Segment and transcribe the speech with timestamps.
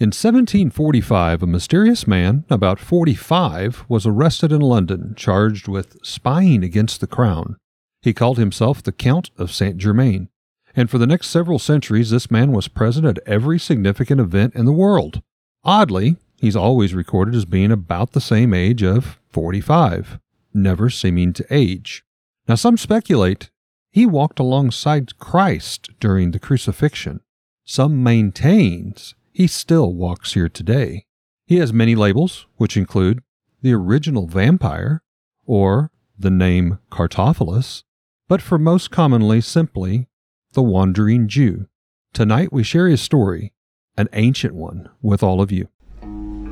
[0.00, 7.00] In 1745, a mysterious man, about 45, was arrested in London, charged with spying against
[7.00, 7.56] the crown.
[8.02, 10.28] He called himself the Count of Saint Germain,
[10.76, 14.66] and for the next several centuries, this man was present at every significant event in
[14.66, 15.20] the world.
[15.64, 20.20] Oddly, he's always recorded as being about the same age of 45,
[20.54, 22.04] never seeming to age.
[22.46, 23.50] Now, some speculate
[23.90, 27.18] he walked alongside Christ during the crucifixion.
[27.64, 31.06] Some maintains he still walks here today.
[31.46, 33.22] He has many labels, which include
[33.62, 35.00] the original vampire
[35.46, 37.84] or the name Cartophilus,
[38.26, 40.08] but for most commonly simply
[40.54, 41.68] the wandering Jew.
[42.12, 43.52] Tonight we share his story,
[43.96, 45.68] an ancient one, with all of you.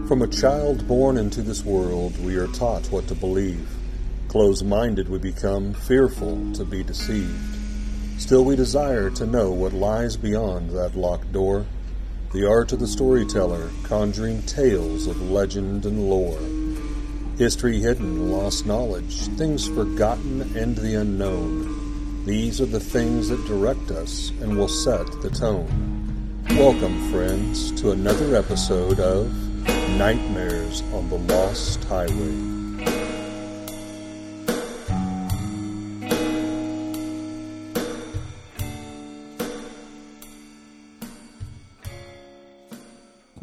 [0.06, 3.68] From a child born into this world, we are taught what to believe.
[4.28, 7.56] Close minded we become, fearful to be deceived.
[8.20, 11.66] Still, we desire to know what lies beyond that locked door
[12.36, 16.38] the art of the storyteller, conjuring tales of legend and lore.
[17.38, 22.27] History hidden, lost knowledge, things forgotten and the unknown.
[22.27, 26.44] These are the things that direct us and will set the tone.
[26.50, 29.33] Welcome, friends, to another episode of
[29.96, 33.16] Nightmares on the Lost Highway.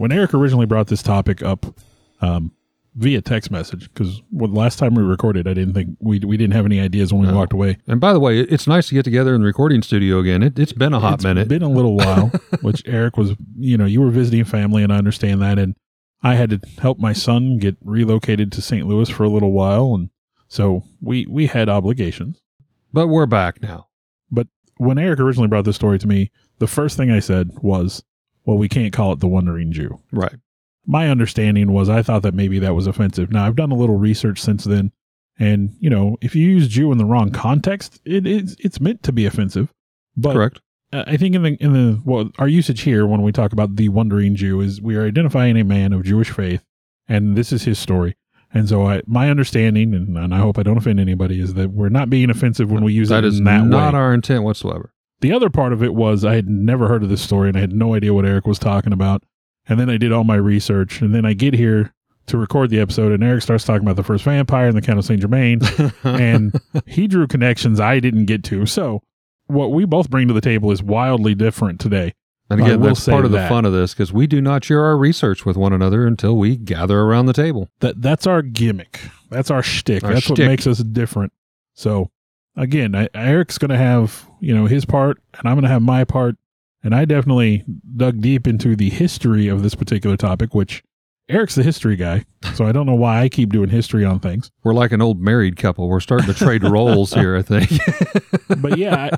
[0.03, 1.65] When Eric originally brought this topic up
[2.21, 2.51] um,
[2.95, 6.53] via text message, because well, last time we recorded, I didn't think we we didn't
[6.53, 7.35] have any ideas when we No.
[7.37, 7.77] walked away.
[7.87, 10.43] And by the way, it's nice to get together in the recording studio again.
[10.43, 11.47] It, it's been a hot It's minute.
[11.47, 12.27] been a little while,
[12.61, 15.75] which Eric was, you know, you were visiting family, and I understand that, and
[16.21, 18.85] I had to help my son get relocated to St.
[18.87, 20.09] Louis for a little while, and
[20.47, 22.41] so we we had obligations.
[22.93, 23.87] but we're back now.
[24.29, 28.03] But when Eric originally brought this story to me, the first thing I said was,
[28.45, 30.35] "Well, we can't call it the Wandering Jew." Right.
[30.85, 33.31] my understanding was I thought that maybe that was offensive.
[33.31, 34.91] Now I've done a little research since then,
[35.39, 39.01] and you know, if you use Jew in the wrong context, it is it's meant
[39.03, 39.71] to be offensive.
[40.17, 40.59] But Correct.
[40.91, 43.89] I think in the in the well, our usage here when we talk about the
[43.89, 46.63] wandering Jew is we are identifying a man of Jewish faith,
[47.07, 48.15] and this is his story.
[48.55, 51.71] And so, I, my understanding, and, and I hope I don't offend anybody, is that
[51.71, 53.99] we're not being offensive when we use That it is in that not way.
[53.99, 54.93] our intent whatsoever.
[55.23, 57.61] The other part of it was I had never heard of this story and I
[57.61, 59.23] had no idea what Eric was talking about.
[59.65, 61.93] And then I did all my research and then I get here
[62.25, 64.99] to record the episode and Eric starts talking about the first vampire and the Count
[64.99, 65.61] of Saint Germain
[66.03, 68.65] and he drew connections I didn't get to.
[68.65, 69.01] So
[69.47, 72.13] what we both bring to the table is wildly different today.
[72.49, 74.97] And again, that's part of the fun of this because we do not share our
[74.97, 77.69] research with one another until we gather around the table.
[77.79, 78.99] That that's our gimmick.
[79.29, 80.03] That's our shtick.
[80.03, 81.31] Our that's what makes us different.
[81.75, 82.11] So
[82.55, 85.81] again, I, Eric's going to have you know his part, and I'm going to have
[85.81, 86.35] my part.
[86.85, 87.63] And I definitely
[87.95, 90.83] dug deep into the history of this particular topic, which
[91.29, 92.25] Eric's the history guy,
[92.55, 94.51] so I don't know why I keep doing history on things.
[94.63, 95.87] We're like an old married couple.
[95.87, 97.71] We're starting to trade roles here, I think.
[98.57, 99.17] But yeah, I,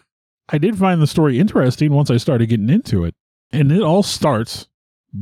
[0.50, 3.16] I did find the story interesting once I started getting into it,
[3.52, 4.68] and it all starts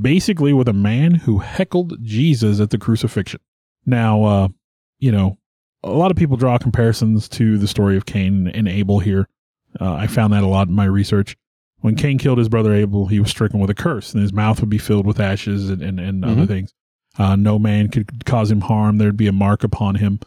[0.01, 3.39] basically with a man who heckled Jesus at the crucifixion.
[3.85, 4.47] Now, uh,
[4.99, 5.37] you know,
[5.83, 9.27] a lot of people draw comparisons to the story of Cain and Abel here.
[9.79, 11.35] Uh, I found that a lot in my research.
[11.79, 14.59] When Cain killed his brother Abel, he was stricken with a curse, and his mouth
[14.61, 16.47] would be filled with ashes and, and, and other Mhm.
[16.47, 16.73] things.
[17.17, 18.97] Uh, no man could cause him harm.
[18.97, 20.19] There'd be a mark upon him.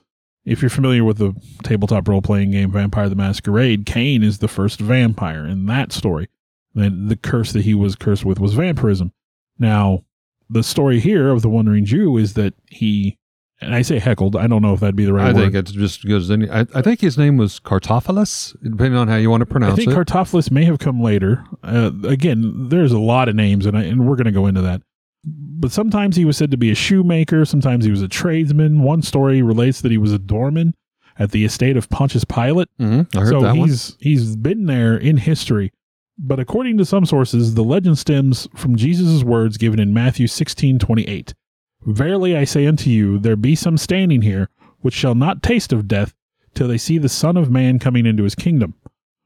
[0.44, 1.34] If you're familiar with the
[1.64, 6.28] tabletop role playing game Vampire the Masquerade, Cain is the first vampire in that story.
[6.74, 9.12] And the curse that he was cursed with was vampirism.
[9.58, 10.04] Now,
[10.50, 13.16] the story here of the Wandering Jew is that he,
[13.60, 15.36] and I say heckled, I don't know if that'd be the right I word.
[15.38, 16.50] I think it's just as good as any.
[16.50, 19.72] I, I think his name was Cartophilus, depending on how you want to pronounce it.
[19.74, 19.94] I think it.
[19.94, 21.44] Cartophilus may have come later.
[21.62, 24.62] Uh, again, there's a lot of names, and, I, and we're going to go into
[24.62, 24.82] that.
[25.24, 27.44] But sometimes he was said to be a shoemaker.
[27.44, 28.82] Sometimes he was a tradesman.
[28.82, 30.74] One story relates that he was a doorman
[31.18, 32.68] at the estate of Pontius Pilate.
[32.78, 33.68] hmm I heard so that one.
[33.68, 35.72] he's he's been there in history.
[36.18, 40.78] But according to some sources, the legend stems from Jesus' words given in Matthew sixteen
[40.78, 41.34] twenty eight.
[41.84, 44.48] Verily I say unto you, there be some standing here
[44.80, 46.14] which shall not taste of death
[46.54, 48.74] till they see the Son of Man coming into his kingdom.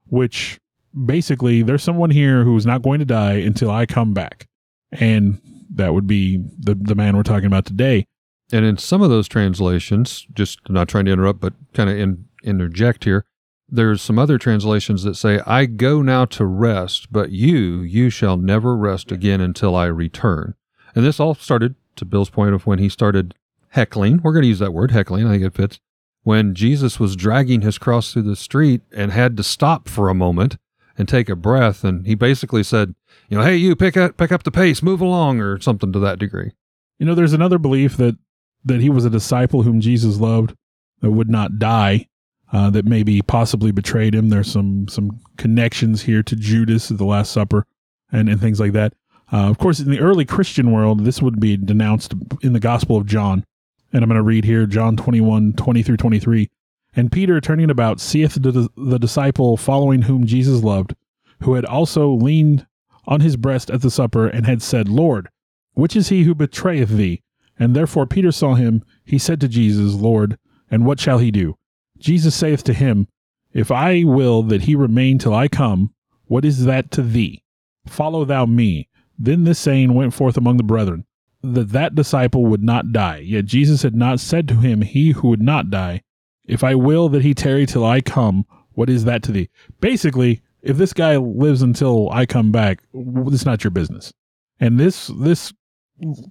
[0.06, 0.58] Which
[1.04, 4.46] basically there's someone here who's not going to die until I come back.
[4.92, 5.40] And
[5.74, 8.06] that would be the the man we're talking about today.
[8.52, 12.24] And in some of those translations, just not trying to interrupt, but kind of in,
[12.42, 13.24] interject here,
[13.68, 18.36] there's some other translations that say, I go now to rest, but you, you shall
[18.36, 20.54] never rest again until I return.
[20.94, 23.34] And this all started, to Bill's point of when he started
[23.68, 24.20] heckling.
[24.22, 25.26] We're going to use that word, heckling.
[25.26, 25.80] I think it fits.
[26.22, 30.14] When Jesus was dragging his cross through the street and had to stop for a
[30.14, 30.58] moment
[31.00, 31.82] and take a breath.
[31.82, 32.94] And he basically said,
[33.28, 35.98] you know, hey, you pick up, pick up the pace, move along, or something to
[36.00, 36.52] that degree.
[36.98, 38.16] You know, there's another belief that
[38.62, 40.54] that he was a disciple whom Jesus loved
[41.00, 42.06] that would not die,
[42.52, 44.28] uh, that maybe possibly betrayed him.
[44.28, 47.66] There's some some connections here to Judas at the Last Supper
[48.12, 48.92] and, and things like that.
[49.32, 52.96] Uh, of course, in the early Christian world, this would be denounced in the Gospel
[52.96, 53.44] of John.
[53.92, 56.50] And I'm going to read here John 21, 20 through 23.
[56.96, 60.94] And Peter, turning about, seeth the, the disciple following whom Jesus loved,
[61.42, 62.66] who had also leaned
[63.06, 65.28] on his breast at the supper, and had said, Lord,
[65.74, 67.22] which is he who betrayeth thee?
[67.58, 68.84] And therefore Peter saw him.
[69.04, 70.38] He said to Jesus, Lord,
[70.70, 71.56] and what shall he do?
[71.98, 73.06] Jesus saith to him,
[73.52, 75.92] If I will that he remain till I come,
[76.24, 77.42] what is that to thee?
[77.86, 78.88] Follow thou me.
[79.22, 81.04] Then this saying went forth among the brethren,
[81.42, 83.18] that that disciple would not die.
[83.18, 86.02] Yet Jesus had not said to him, He who would not die,
[86.46, 89.50] If I will that he tarry till I come, what is that to thee?
[89.80, 94.12] Basically, if this guy lives until I come back, it's not your business.
[94.58, 95.52] And this this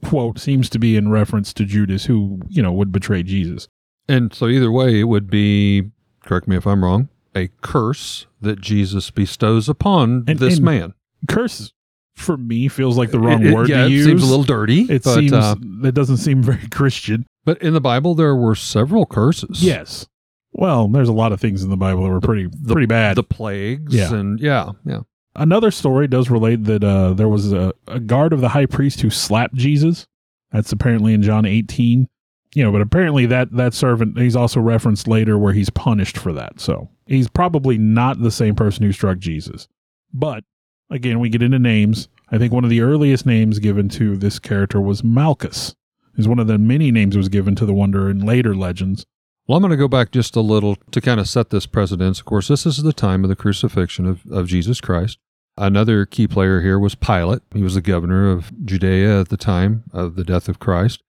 [0.03, 3.67] quote seems to be in reference to Judas, who you know would betray Jesus.
[4.07, 5.91] And so either way, it would be,
[6.25, 10.93] correct me if I'm wrong, a curse that Jesus bestows upon And- this and man.
[11.27, 11.71] Curse
[12.19, 14.05] for me feels like the wrong It- it- word yeah, to it use.
[14.05, 14.81] seems a little dirty.
[14.81, 17.25] It but, seems uh, that doesn't seem very Christian.
[17.45, 19.63] but in the Bible, there were several curses.
[19.63, 20.07] Yes.
[20.51, 23.15] Well, there's a lot of things in the Bible that were pretty the- pretty bad.
[23.17, 23.93] The plagues.
[23.93, 24.13] Yeah.
[24.13, 25.01] And yeah, yeah.
[25.35, 28.99] Another story does relate that uh, there was a, a guard of the high priest
[29.01, 30.05] who slapped Jesus.
[30.51, 32.07] That's apparently in John 18.
[32.55, 36.33] You know, but apparently that that servant he's also referenced later where he's punished for
[36.33, 36.59] that.
[36.59, 39.67] So he's probably not the same person who struck Jesus.
[40.11, 40.43] But
[40.89, 42.07] again, we get into names.
[42.31, 45.75] I think one of the earliest names given to this character was Malchus.
[46.17, 49.05] Is one of the many names was given to the wonder in later legends.
[49.47, 52.19] Well, I'm going to go back just a little to kind of set this precedence.
[52.19, 55.17] Of course, this is the time of the crucifixion of, of Jesus Christ.
[55.57, 57.41] Another key player here was Pilate.
[57.53, 61.03] He was the governor of Judea at the time of the death of Christ.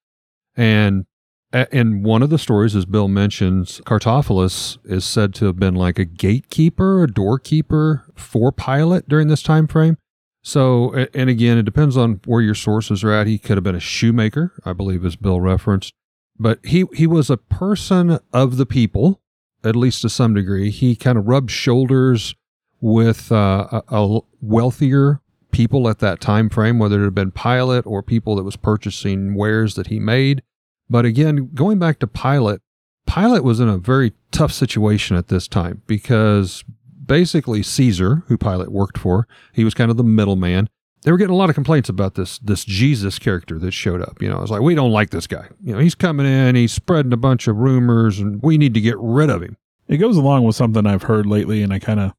[0.56, 1.06] And
[1.52, 5.74] a- in one of the stories, as Bill mentions, Cartophilus is said to have been
[5.74, 9.96] like a gatekeeper, a doorkeeper for Pilate during this time frame.
[10.42, 13.26] So, and again, it depends on where your sources are at.
[13.26, 15.92] He could have been a shoemaker, I believe, as Bill referenced
[16.40, 19.20] but he he was a person of the people
[19.62, 22.34] at least to some degree he kind of rubbed shoulders
[22.80, 25.20] with uh, a, a wealthier
[25.52, 29.34] people at that time frame whether it had been pilate or people that was purchasing
[29.34, 30.42] wares that he made
[30.90, 32.60] but again going back to pilate
[33.06, 36.64] pilate was in a very tough situation at this time because
[37.06, 40.68] basically caesar who pilate worked for he was kind of the middleman
[41.02, 44.20] they were getting a lot of complaints about this this Jesus character that showed up.
[44.20, 45.48] You know, it's like we don't like this guy.
[45.62, 48.80] You know, he's coming in, he's spreading a bunch of rumors, and we need to
[48.80, 49.56] get rid of him.
[49.88, 52.12] It goes along with something I've heard lately, and I kind of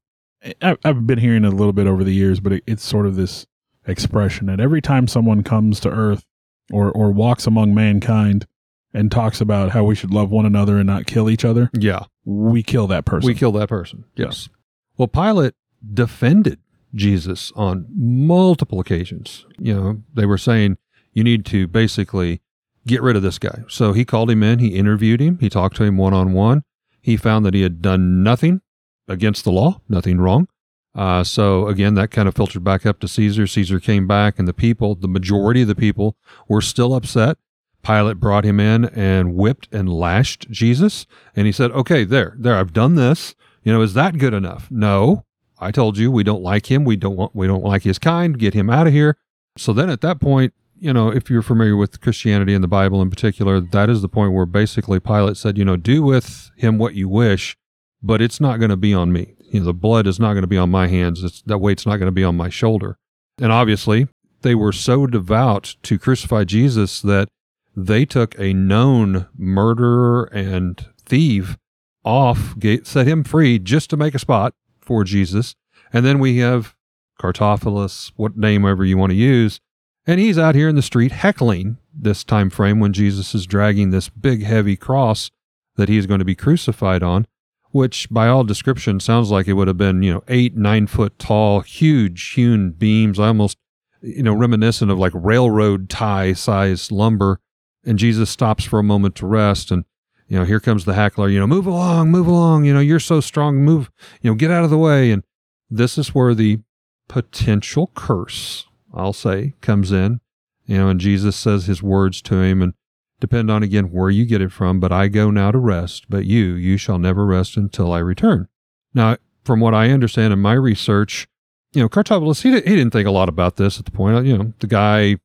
[0.60, 3.06] I've, I've been hearing it a little bit over the years, but it, it's sort
[3.06, 3.46] of this
[3.86, 6.24] expression that every time someone comes to Earth
[6.72, 8.46] or or walks among mankind
[8.94, 12.04] and talks about how we should love one another and not kill each other, Yeah,
[12.24, 13.26] we kill that person.
[13.26, 14.04] we kill that person.
[14.16, 14.48] Yes.
[14.96, 15.54] Well, Pilate
[15.94, 16.58] defended
[16.94, 19.46] Jesus on multiple occasions.
[19.58, 20.76] You know, they were saying
[21.12, 22.40] you need to basically
[22.86, 23.62] get rid of this guy.
[23.68, 26.62] So he called him in, he interviewed him, he talked to him one on one.
[27.00, 28.60] He found that he had done nothing
[29.08, 30.48] against the law, nothing wrong.
[30.94, 33.46] Uh, so again, that kind of filtered back up to Caesar.
[33.46, 36.16] Caesar came back, and the people, the majority of the people,
[36.48, 37.38] were still upset.
[37.82, 41.06] Pilate brought him in and whipped and lashed Jesus.
[41.34, 43.34] And he said, Okay, there, there, I've done this.
[43.62, 44.70] You know, is that good enough?
[44.70, 45.24] No.
[45.58, 46.84] I told you we don't like him.
[46.84, 48.38] We don't want we don't like his kind.
[48.38, 49.16] Get him out of here.
[49.56, 53.00] So then at that point, you know, if you're familiar with Christianity and the Bible
[53.00, 56.78] in particular, that is the point where basically Pilate said, you know, do with him
[56.78, 57.56] what you wish,
[58.02, 59.36] but it's not going to be on me.
[59.52, 61.22] You know, the blood is not going to be on my hands.
[61.22, 62.98] It's that weight's not going to be on my shoulder.
[63.38, 64.08] And obviously,
[64.40, 67.28] they were so devout to crucify Jesus that
[67.74, 71.56] they took a known murderer and thief
[72.04, 75.54] off, set him free just to make a spot for Jesus.
[75.92, 76.74] And then we have
[77.20, 79.60] Cartophilus, what name ever you want to use,
[80.06, 83.90] and he's out here in the street heckling this time frame when Jesus is dragging
[83.90, 85.30] this big heavy cross
[85.76, 87.26] that he's going to be crucified on,
[87.70, 91.18] which by all description sounds like it would have been, you know, eight, nine foot
[91.18, 93.56] tall, huge hewn beams, almost,
[94.00, 97.38] you know, reminiscent of like railroad tie size lumber.
[97.84, 99.84] And Jesus stops for a moment to rest and
[100.32, 102.98] you know, here comes the hackler, you know, move along, move along, you know, you're
[102.98, 103.90] so strong, move,
[104.22, 105.10] you know, get out of the way.
[105.10, 105.22] And
[105.68, 106.60] this is where the
[107.06, 110.22] potential curse, I'll say, comes in,
[110.64, 112.72] you know, and Jesus says his words to him and
[113.20, 116.24] depend on again where you get it from, but I go now to rest, but
[116.24, 118.48] you, you shall never rest until I return.
[118.94, 121.28] Now, from what I understand in my research,
[121.74, 124.24] you know, Cartopolis, he, he didn't think a lot about this at the point.
[124.24, 125.16] You know, the guy,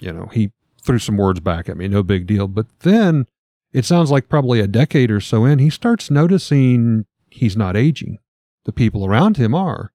[0.00, 0.52] you know, he
[0.84, 2.46] threw some words back at me, no big deal.
[2.46, 3.26] But then
[3.72, 8.18] it sounds like probably a decade or so in, he starts noticing he's not aging.
[8.64, 9.92] The people around him are.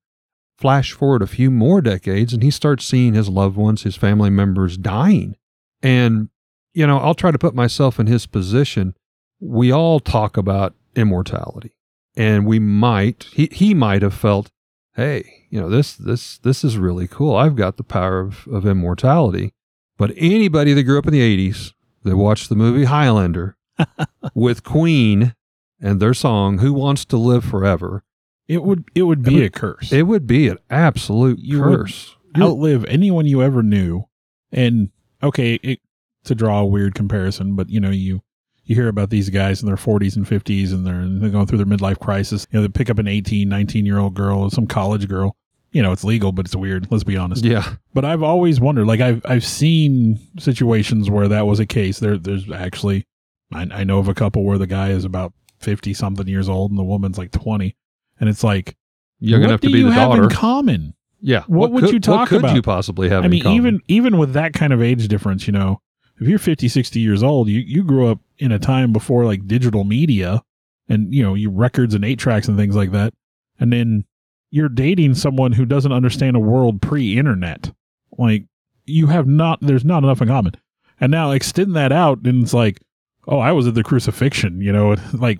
[0.58, 4.28] Flash forward a few more decades, and he starts seeing his loved ones, his family
[4.28, 5.36] members dying.
[5.82, 6.28] And,
[6.74, 8.94] you know, I'll try to put myself in his position.
[9.40, 11.74] We all talk about immortality.
[12.14, 14.50] And we might, he, he might have felt,
[14.96, 17.34] hey, you know, this, this, this is really cool.
[17.34, 19.54] I've got the power of, of immortality.
[20.00, 23.58] But anybody that grew up in the 80s that watched the movie Highlander
[24.34, 25.34] with Queen
[25.78, 28.02] and their song, Who Wants to Live Forever,
[28.48, 29.92] It would it would be a curse.
[29.92, 32.16] it would be an absolute You curse.
[32.34, 34.04] outlive anyone you ever knew.
[34.50, 34.88] And
[35.22, 35.80] okay, it,
[36.24, 38.22] to draw a weird comparison, but you know, you
[38.64, 41.58] you hear about these guys in their 40s and 50s and they're, they're going through
[41.58, 42.46] their midlife crisis.
[42.50, 45.36] You know, they pick up an 18, 19 year old girl or some college girl.
[45.72, 46.88] You know, it's legal, but it's weird.
[46.90, 47.44] Let's be honest.
[47.44, 47.74] Yeah.
[47.94, 52.00] But I've always wondered, like I've I've seen situations where that was a case.
[52.00, 53.06] There there's actually
[53.52, 56.70] I, I know of a couple where the guy is about 50 something years old
[56.70, 57.76] and the woman's like 20.
[58.18, 58.76] And it's like,
[59.18, 60.24] You're going to have to be you the have daughter.
[60.24, 60.94] in common?
[61.20, 61.42] yeah.
[61.48, 62.54] what would could, you talk What could about?
[62.56, 63.56] you possibly have I in mean, common?
[63.56, 65.80] even even with that kind of age difference, you know,
[66.20, 69.46] if you're 50, 60 years old, you, you grew up in a time before like
[69.46, 70.42] digital media
[70.88, 73.12] and, you know, you records and eight tracks and things like that.
[73.58, 74.04] And then
[74.50, 77.72] you're dating someone who doesn't understand a world pre internet.
[78.18, 78.44] Like,
[78.84, 80.54] you have not, there's not enough in common.
[81.00, 82.80] And now extend that out and it's like,
[83.26, 85.38] oh, I was at the crucifixion, you know, like,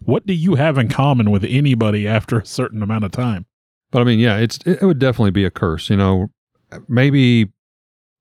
[0.00, 3.46] what do you have in common with anybody after a certain amount of time?
[3.90, 5.88] But I mean, yeah, it's it would definitely be a curse.
[5.88, 6.30] You know,
[6.88, 7.50] maybe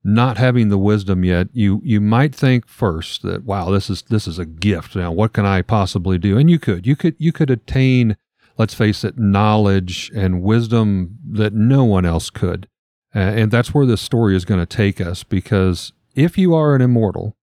[0.03, 4.27] not having the wisdom yet, you you might think first that wow, this is this
[4.27, 4.95] is a gift.
[4.95, 6.37] Now, what can I possibly do?
[6.37, 8.15] And you could you could you could attain,
[8.57, 12.67] let's face it, knowledge and wisdom that no one else could.
[13.13, 16.81] And that's where this story is going to take us because if you are an
[16.81, 17.35] immortal,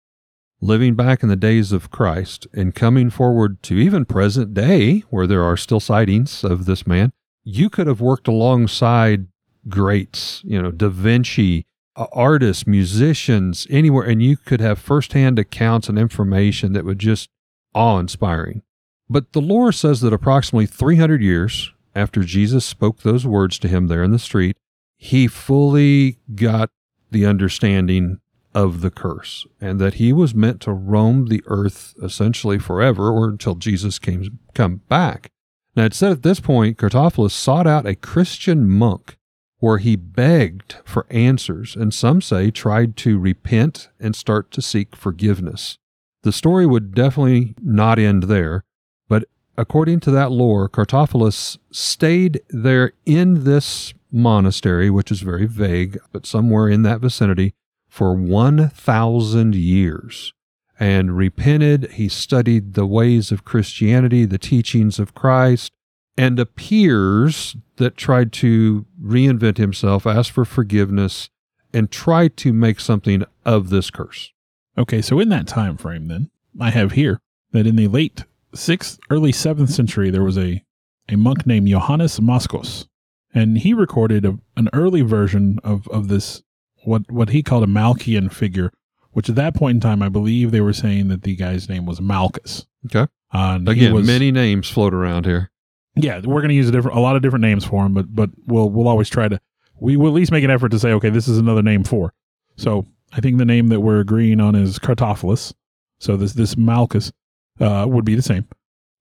[0.61, 5.27] living back in the days of Christ and coming forward to even present day, where
[5.27, 9.27] there are still sightings of this man, you could have worked alongside
[9.69, 11.67] greats, you know, Da Vinci,
[11.97, 17.29] artists, musicians, anywhere, and you could have firsthand accounts and information that would just
[17.75, 18.63] awe inspiring.
[19.09, 23.87] But the lore says that approximately 300 years after Jesus spoke those words to him
[23.87, 24.57] there in the street,
[24.97, 26.71] he fully got
[27.11, 28.21] the understanding
[28.55, 33.29] of the curse and that he was meant to roam the earth essentially forever or
[33.29, 35.31] until Jesus came come back.
[35.77, 39.17] Now, it said at this point, Cartophilus sought out a Christian monk
[39.59, 44.95] where he begged for answers, and some say tried to repent and start to seek
[44.95, 45.79] forgiveness.
[46.23, 48.63] The story would definitely not end there,
[49.09, 49.25] but
[49.57, 56.27] according to that lore, Cartophilus stayed there in this monastery, which is very vague, but
[56.27, 57.55] somewhere in that vicinity,
[57.89, 60.33] for 1,000 years
[60.79, 61.93] and repented.
[61.93, 65.73] He studied the ways of Christianity, the teachings of Christ,
[66.17, 71.29] and appears that tried to reinvent himself, ask for forgiveness,
[71.73, 74.33] and try to make something of this curse.
[74.77, 76.31] Okay, so in that time frame, then
[76.61, 77.21] I have here
[77.53, 80.63] that in the late sixth, early seventh century, there was a
[81.09, 82.87] a monk named Johannes Moschos,
[83.35, 86.43] and he recorded a, an early version of of this
[86.85, 88.73] what what he called a Malchian figure,
[89.13, 91.87] which at that point in time, I believe they were saying that the guy's name
[91.87, 92.67] was Malchus.
[92.87, 93.07] Okay.
[93.33, 95.51] Uh, Again, was- many names float around here.
[95.97, 98.15] yeah, we're going to use a different, a lot of different names for him, but
[98.15, 99.41] but we'll we'll always try to
[99.81, 102.15] we will at least make an effort to say, okay, this is another name for.
[102.57, 105.53] So I think the name that we're agreeing on is Cartophilus.
[105.99, 107.13] So this this Malchus
[107.61, 108.47] uh, would be the same.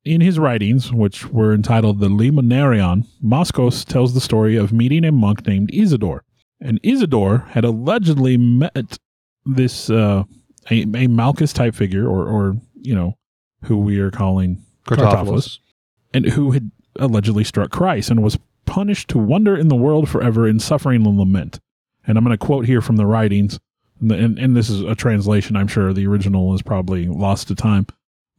[0.06, 5.12] In his writings, which were entitled the Leimonarion, Moschos tells the story of meeting a
[5.12, 6.24] monk named Isidore,
[6.60, 8.98] and Isidore had allegedly met
[9.46, 10.24] this uh,
[10.70, 13.18] a, a Malchus type figure, or or you know
[13.64, 15.60] who we are calling Cartophilus.
[16.14, 20.48] and who had allegedly struck Christ and was punished to wander in the world forever
[20.48, 21.60] in suffering and lament.
[22.06, 23.60] And I'm going to quote here from the writings,
[24.02, 25.56] and, and, and this is a translation.
[25.56, 27.88] I'm sure the original is probably lost to time.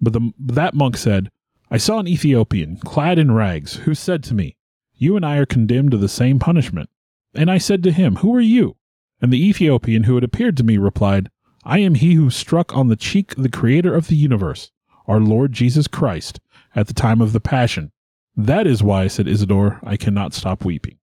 [0.00, 1.30] But the, that monk said,
[1.70, 4.56] I saw an Ethiopian, clad in rags, who said to me,
[4.94, 6.90] You and I are condemned to the same punishment.
[7.34, 8.76] And I said to him, Who are you?
[9.20, 11.30] And the Ethiopian who had appeared to me replied,
[11.64, 14.70] I am he who struck on the cheek the creator of the universe,
[15.06, 16.38] our Lord Jesus Christ,
[16.76, 17.90] at the time of the Passion.
[18.36, 20.98] That is why, said Isidore, I cannot stop weeping.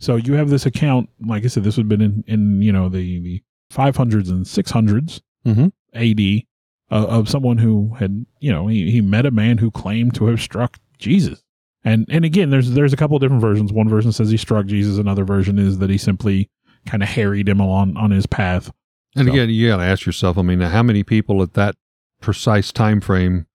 [0.00, 2.72] So you have this account, like I said, this would have been in, in you
[2.72, 3.42] know, the, the
[3.72, 5.72] 500s and 600s Mhm.
[5.94, 6.46] AD
[6.90, 10.26] uh, of someone who had, you know, he, he met a man who claimed to
[10.26, 11.42] have struck Jesus.
[11.84, 13.72] And and again, there's there's a couple of different versions.
[13.72, 14.98] One version says he struck Jesus.
[14.98, 16.50] Another version is that he simply
[16.86, 18.70] kind of harried him along on his path.
[19.16, 20.36] And So- again, you got to ask yourself.
[20.38, 21.76] I mean, how many people at that
[22.20, 23.46] precise time frame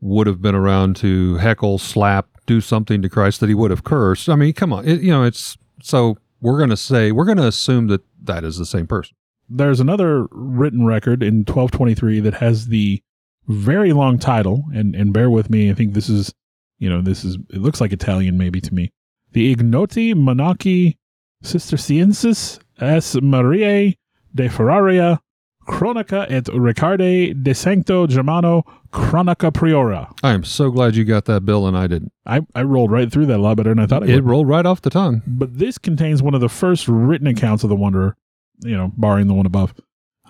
[0.00, 3.84] would have been around to heckle, slap, do something to Christ that he would have
[3.84, 4.28] cursed?
[4.28, 4.86] I mean, come on.
[4.86, 8.44] It, you know, it's so we're going to say we're going to assume that that
[8.44, 9.16] is the same person.
[9.48, 13.02] There's another written record in 1223 that has the
[13.46, 15.70] very long title, and and bear with me.
[15.70, 16.32] I think this is,
[16.78, 18.92] you know, this is it looks like Italian maybe to me.
[19.32, 20.96] The Ignoti Monachi
[21.44, 23.14] Cisterciensis S.
[23.20, 23.96] Mariae
[24.34, 25.18] de Ferraria
[25.66, 30.12] Chronica et Ricarde de Sancto Germano Chronica Priora.
[30.22, 32.12] I am so glad you got that, Bill, and I didn't.
[32.26, 34.24] I, I rolled right through that a lot better than I thought I It would.
[34.24, 35.22] rolled right off the tongue.
[35.26, 38.16] But this contains one of the first written accounts of the Wanderer,
[38.60, 39.74] you know, barring the one above.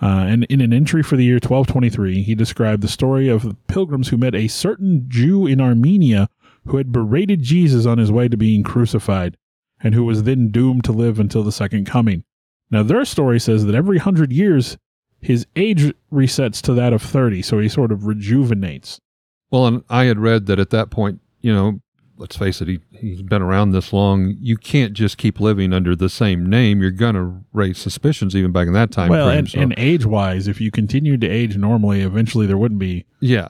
[0.01, 3.55] Uh, and in an entry for the year 1223, he described the story of the
[3.67, 6.29] pilgrims who met a certain Jew in Armenia
[6.67, 9.37] who had berated Jesus on his way to being crucified
[9.79, 12.23] and who was then doomed to live until the second coming.
[12.71, 14.77] Now, their story says that every hundred years,
[15.21, 18.99] his age resets to that of 30, so he sort of rejuvenates.
[19.51, 21.79] Well, and I had read that at that point, you know,
[22.17, 24.35] let's face it, he, he's been around this long.
[24.39, 26.81] You can't just keep living under the same name.
[26.81, 29.39] You're going to raise suspicions even back in that time well, frame.
[29.39, 33.05] and, so- and age wise, if you continued to age normally, eventually there wouldn't be
[33.19, 33.49] yeah.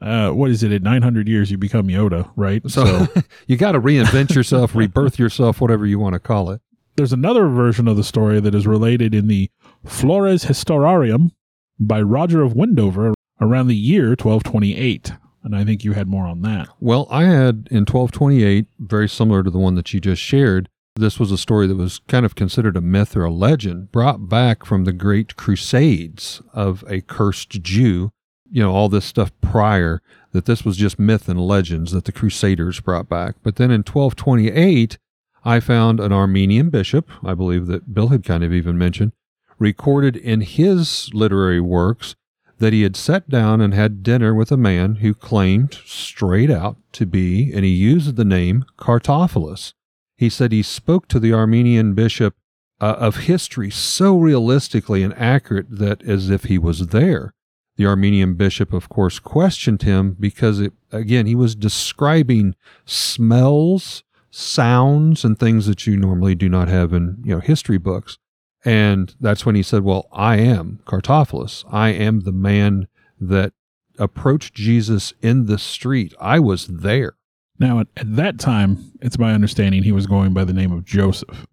[0.00, 0.72] uh, what is it?
[0.72, 2.62] At 900 years, you become Yoda, right?
[2.70, 3.06] So,
[3.46, 6.60] you got to reinvent yourself, rebirth yourself, whatever you want to call it.
[6.96, 9.50] there's another version of the story that is related in the
[9.84, 11.30] Flores Historiarum
[11.78, 15.12] by Roger of Wendover around the year 1228.
[15.42, 16.68] And I think you had more on that.
[16.80, 20.68] Well, I had in 1228, very similar to the one that you just shared.
[20.96, 24.28] This was a story that was kind of considered a myth or a legend brought
[24.28, 28.10] back from the great crusades of a cursed Jew.
[28.50, 30.02] You know, all this stuff prior,
[30.32, 33.36] that this was just myth and legends that the crusaders brought back.
[33.42, 34.98] But then in 1228,
[35.44, 39.12] I found an Armenian bishop, I believe that Bill had kind of even mentioned,
[39.58, 42.16] recorded in his literary works
[42.58, 46.76] that he had sat down and had dinner with a man who claimed straight out
[46.92, 49.72] to be, and he used the name Cartophilus.
[50.16, 52.34] He said he spoke to the Armenian bishop
[52.80, 57.32] uh, of history so realistically and accurate that as if he was there.
[57.76, 65.24] The Armenian bishop, of course, questioned him because, it, again, he was describing smells, sounds,
[65.24, 68.18] and things that you normally do not have in you know history books.
[68.68, 71.64] And that's when he said, Well, I am Cartophilus.
[71.72, 72.86] I am the man
[73.18, 73.54] that
[73.98, 76.12] approached Jesus in the street.
[76.20, 77.14] I was there.
[77.58, 80.84] Now, at, at that time, it's my understanding he was going by the name of
[80.84, 81.46] Joseph.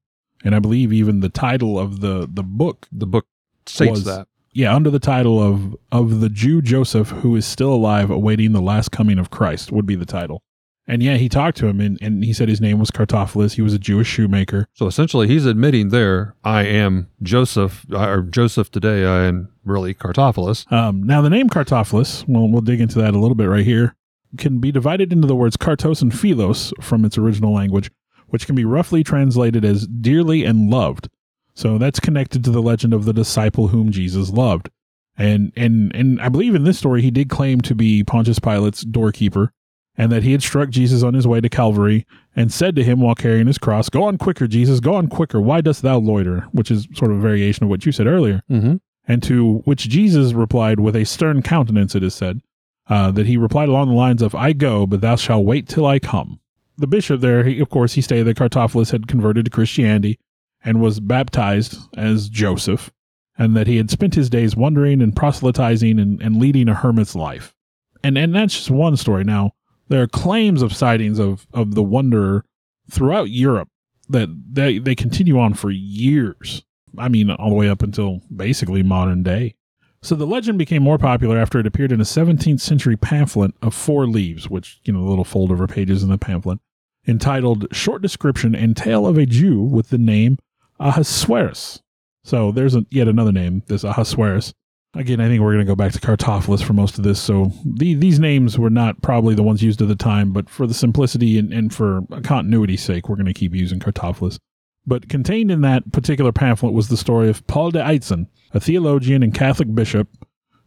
[0.43, 3.27] And I believe even the title of the, the book, The book
[3.65, 4.27] states Was- that.
[4.51, 8.61] yeah, under the title of, of the Jew Joseph who is still alive awaiting the
[8.61, 10.43] last coming of Christ would be the title.
[10.87, 13.55] And yeah, he talked to him and, and he said his name was Cartophilus.
[13.55, 14.67] He was a Jewish shoemaker.
[14.73, 20.71] So essentially, he's admitting there, I am Joseph, or Joseph today, I am really Cartophilus.
[20.71, 23.95] Um, now, the name Cartophilus, well, we'll dig into that a little bit right here,
[24.37, 27.89] can be divided into the words Kartos and Philos from its original language,
[28.27, 31.09] which can be roughly translated as dearly and loved.
[31.55, 34.69] So that's connected to the legend of the disciple whom Jesus loved.
[35.17, 38.81] And and and I believe in this story he did claim to be Pontius Pilate's
[38.81, 39.53] doorkeeper,
[39.97, 42.05] and that he had struck Jesus on his way to Calvary
[42.35, 45.39] and said to him while carrying his cross, Go on quicker, Jesus, go on quicker.
[45.39, 46.41] Why dost thou loiter?
[46.51, 48.75] Which is sort of a variation of what you said earlier Mm-hmm.
[49.07, 52.41] and to which Jesus replied with a stern countenance, it is said,
[52.87, 55.85] uh, that he replied along the lines of, I go, but thou shalt wait till
[55.85, 56.39] I come.
[56.77, 60.19] The bishop there, he, of course, he stated that Cartophilus had converted to Christianity
[60.63, 62.91] and was baptized as Joseph,
[63.37, 67.15] and that he had spent his days wandering and proselytizing and, and leading a hermit's
[67.15, 67.55] life.
[68.03, 69.23] And, and that's just one story.
[69.23, 69.51] Now,
[69.87, 72.45] there are claims of sightings of, of the wanderer
[72.89, 73.69] throughout Europe
[74.09, 76.63] that they, they continue on for years.
[76.97, 79.55] I mean, all the way up until basically modern day.
[80.01, 83.73] So the legend became more popular after it appeared in a 17th century pamphlet of
[83.73, 86.59] four leaves, which, you know, the little fold over pages in the pamphlet,
[87.07, 90.37] entitled Short Description and Tale of a Jew with the name
[90.79, 91.81] Ahasuerus.
[92.23, 94.53] So there's a, yet another name, this Ahasuerus.
[94.95, 97.21] Again, I think we're going to go back to Cartophilus for most of this.
[97.21, 100.65] So the, these names were not probably the ones used at the time, but for
[100.65, 104.39] the simplicity and, and for continuity's sake, we're going to keep using Cartophilus.
[104.87, 109.21] But contained in that particular pamphlet was the story of Paul de Eitzen, a theologian
[109.21, 110.07] and Catholic bishop,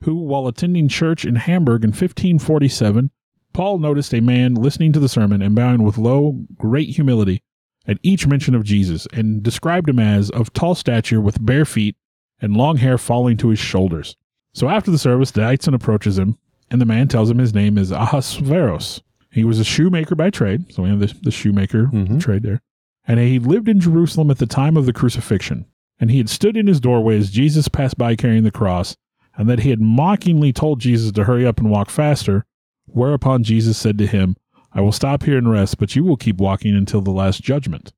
[0.02, 3.10] who, while attending church in Hamburg in 1547,
[3.54, 7.42] Paul noticed a man listening to the sermon and bowing with low, great humility
[7.86, 11.96] at each mention of Jesus, and described him as of tall stature with bare feet
[12.40, 14.16] and long hair falling to his shoulders.
[14.55, 16.38] So after the service, Eitzen approaches him,
[16.70, 20.72] and the man tells him his name is Ahasuerus, He was a shoemaker by trade,
[20.72, 22.20] so we have the, the shoemaker Mhm.
[22.20, 22.61] trade there.
[23.07, 25.66] And he lived in Jerusalem at the time of the crucifixion.
[26.01, 28.96] And he had stood in his doorway as Jesus passed by carrying the cross,
[29.37, 32.44] and that he had mockingly told Jesus to hurry up and walk faster.
[32.87, 34.37] Whereupon Jesus said to him,
[34.72, 37.92] I will stop here and rest, but you will keep walking until the last judgment.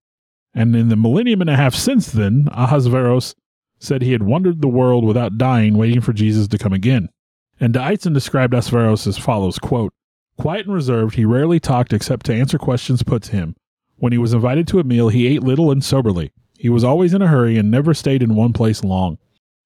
[0.54, 3.34] And in the millennium and a half since then, Ahasveros
[3.80, 7.08] said he had wandered the world without dying, waiting for Jesus to come again.
[7.58, 9.92] And Deitzen described Ahasveros as follows, quote,
[10.38, 13.56] Quiet and reserved, he rarely talked except to answer questions put to him.
[13.96, 16.30] When he was invited to a meal, he ate little and soberly.
[16.56, 19.18] He was always in a hurry and never stayed in one place long.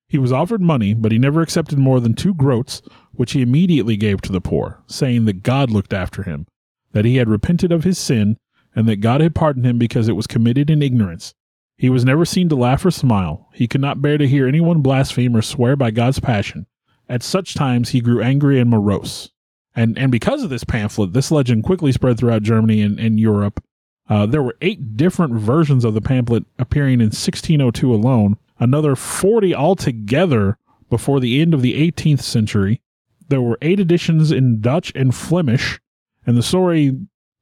[0.09, 3.97] He was offered money, but he never accepted more than two groats, which he immediately
[3.97, 6.47] gave to the poor, saying that God looked after him,
[6.93, 8.37] that he had repented of his sin,
[8.75, 11.35] and that God had pardoned him because it was committed in ignorance.
[11.77, 13.49] He was never seen to laugh or smile.
[13.53, 16.67] He could not bear to hear anyone blaspheme or swear by God's passion.
[17.09, 19.31] At such times he grew angry and morose.
[19.75, 23.63] And and because of this pamphlet, this legend quickly spread throughout Germany and, and Europe.
[24.09, 29.55] Uh, there were eight different versions of the pamphlet appearing in 1602 alone, another 40
[29.55, 30.59] altogether
[30.91, 32.83] before the end of the 18th century.
[33.29, 35.81] There were eight editions in Dutch and Flemish,
[36.27, 36.97] and the story,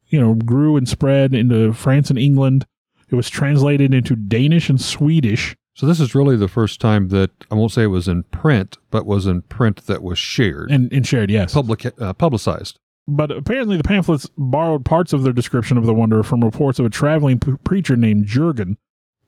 [0.07, 2.65] you know, grew and spread into France and England.
[3.13, 5.55] It was translated into Danish and Swedish.
[5.75, 8.79] So this is really the first time that I won't say it was in print,
[8.91, 11.53] but was in print that was shared, and, and shared, yes.
[11.53, 12.79] public, uh, publicized.
[13.07, 16.87] But apparently, the pamphlets borrowed parts of their description of the wonder from reports of
[16.87, 18.79] a traveling p- preacher named Jurgen.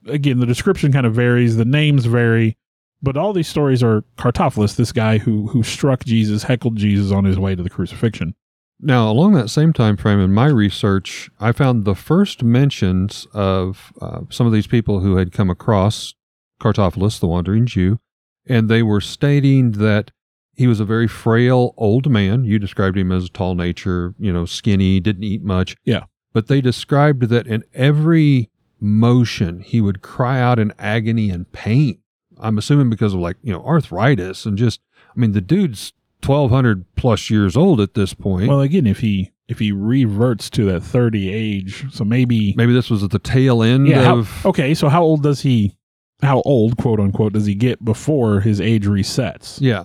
[0.07, 2.57] Again, the description kind of varies, the names vary,
[3.03, 7.25] but all these stories are Cartophilus, this guy who who struck Jesus, heckled Jesus on
[7.25, 8.35] his way to the crucifixion.
[8.81, 13.93] Now, along that same time frame in my research, I found the first mentions of
[14.01, 16.15] uh, some of these people who had come across
[16.61, 17.99] Cartophilus, the wandering Jew,
[18.47, 20.11] and they were stating that
[20.55, 22.45] he was a very frail old man.
[22.45, 25.77] You described him as tall nature, you know, skinny, didn't eat much.
[25.85, 26.05] Yeah.
[26.33, 31.99] But they described that in every motion, he would cry out in agony and pain.
[32.39, 34.81] I'm assuming because of like, you know, arthritis and just,
[35.17, 35.93] I mean, the dude's
[36.27, 38.49] 1200 plus years old at this point.
[38.49, 42.89] Well, again, if he if he reverts to that thirty age, so maybe Maybe this
[42.91, 44.05] was at the tail end yeah.
[44.05, 44.47] how- of.
[44.47, 45.77] okay, so how old does he?
[46.23, 49.59] How old, quote unquote, does he get before his age resets?
[49.61, 49.85] Yeah.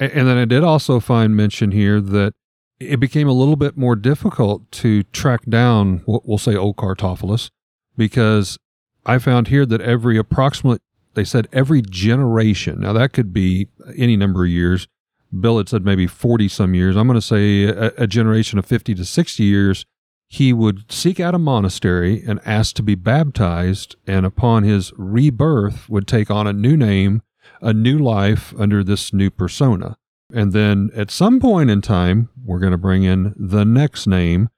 [0.00, 2.34] A- And then I did also find mention here that
[2.80, 7.50] it became a little bit more difficult to track down, what we'll say, old Cartophilus,
[7.96, 8.58] because
[9.06, 10.80] I found here that every approximate,
[11.14, 14.88] they said every generation, now that could be any number of years.
[15.38, 16.96] Bill had said maybe 40 some years.
[16.96, 19.86] I'm going to say a, a generation of 50 to 60 years.
[20.26, 25.88] He would seek out a monastery and ask to be baptized, and upon his rebirth,
[25.88, 27.22] would take on a new name
[27.60, 29.96] a new life under this new persona.
[30.32, 34.50] And then at some point in time, we're going to bring in the next name,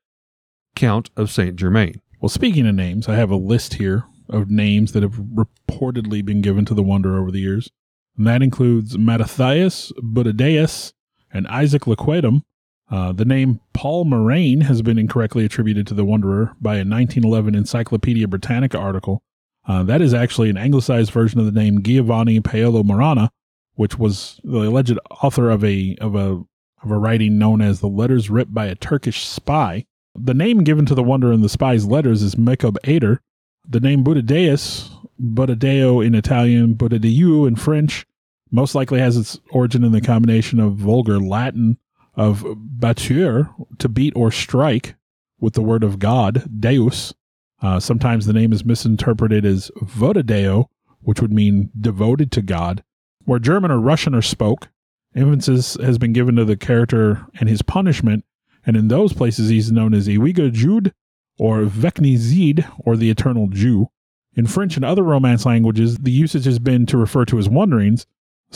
[0.74, 2.00] Count of Saint Germain.
[2.20, 6.40] Well, speaking of names, I have a list here of names that have reportedly been
[6.40, 7.70] given to the Wanderer over the years.
[8.16, 10.92] And that includes Mattathias, Buttadeus,
[11.33, 12.42] and Isaac Laquedem.
[12.90, 17.55] Uh, the name Paul Marrane has been incorrectly attributed to the Wanderer by a 1911
[17.55, 19.23] Encyclopedia Britannica article.
[19.66, 23.31] Uh, that is actually an anglicized version of the name Giovanni Paolo Marana,
[23.75, 26.42] which was the alleged author of a of a
[26.83, 29.87] of a writing known as the Letters Writ by a Turkish Spy.
[30.14, 33.20] The name given to the Wanderer in the spy's letters is Michob Ader.
[33.68, 38.07] The name Buttadeus, Botadeo in Italian, Buddhadeu in French,
[38.51, 41.79] most likely has its origin in the combination of vulgar Latin
[42.14, 44.94] of batture, to beat or strike,
[45.40, 47.14] with the word of God, Deus.
[47.62, 50.66] Uh, sometimes the name is misinterpreted as Votadeo,
[51.01, 52.83] which would mean devoted to God.
[53.25, 54.68] Where German or Russian are spoke,
[55.14, 58.25] emphasis has been given to the character and his punishment,
[58.66, 60.92] and in those places he's known as Ewiger Jude
[61.40, 63.87] or Vekni Zid, or the Eternal Jew.
[64.35, 68.05] In French and other Romance languages, the usage has been to refer to his wanderings,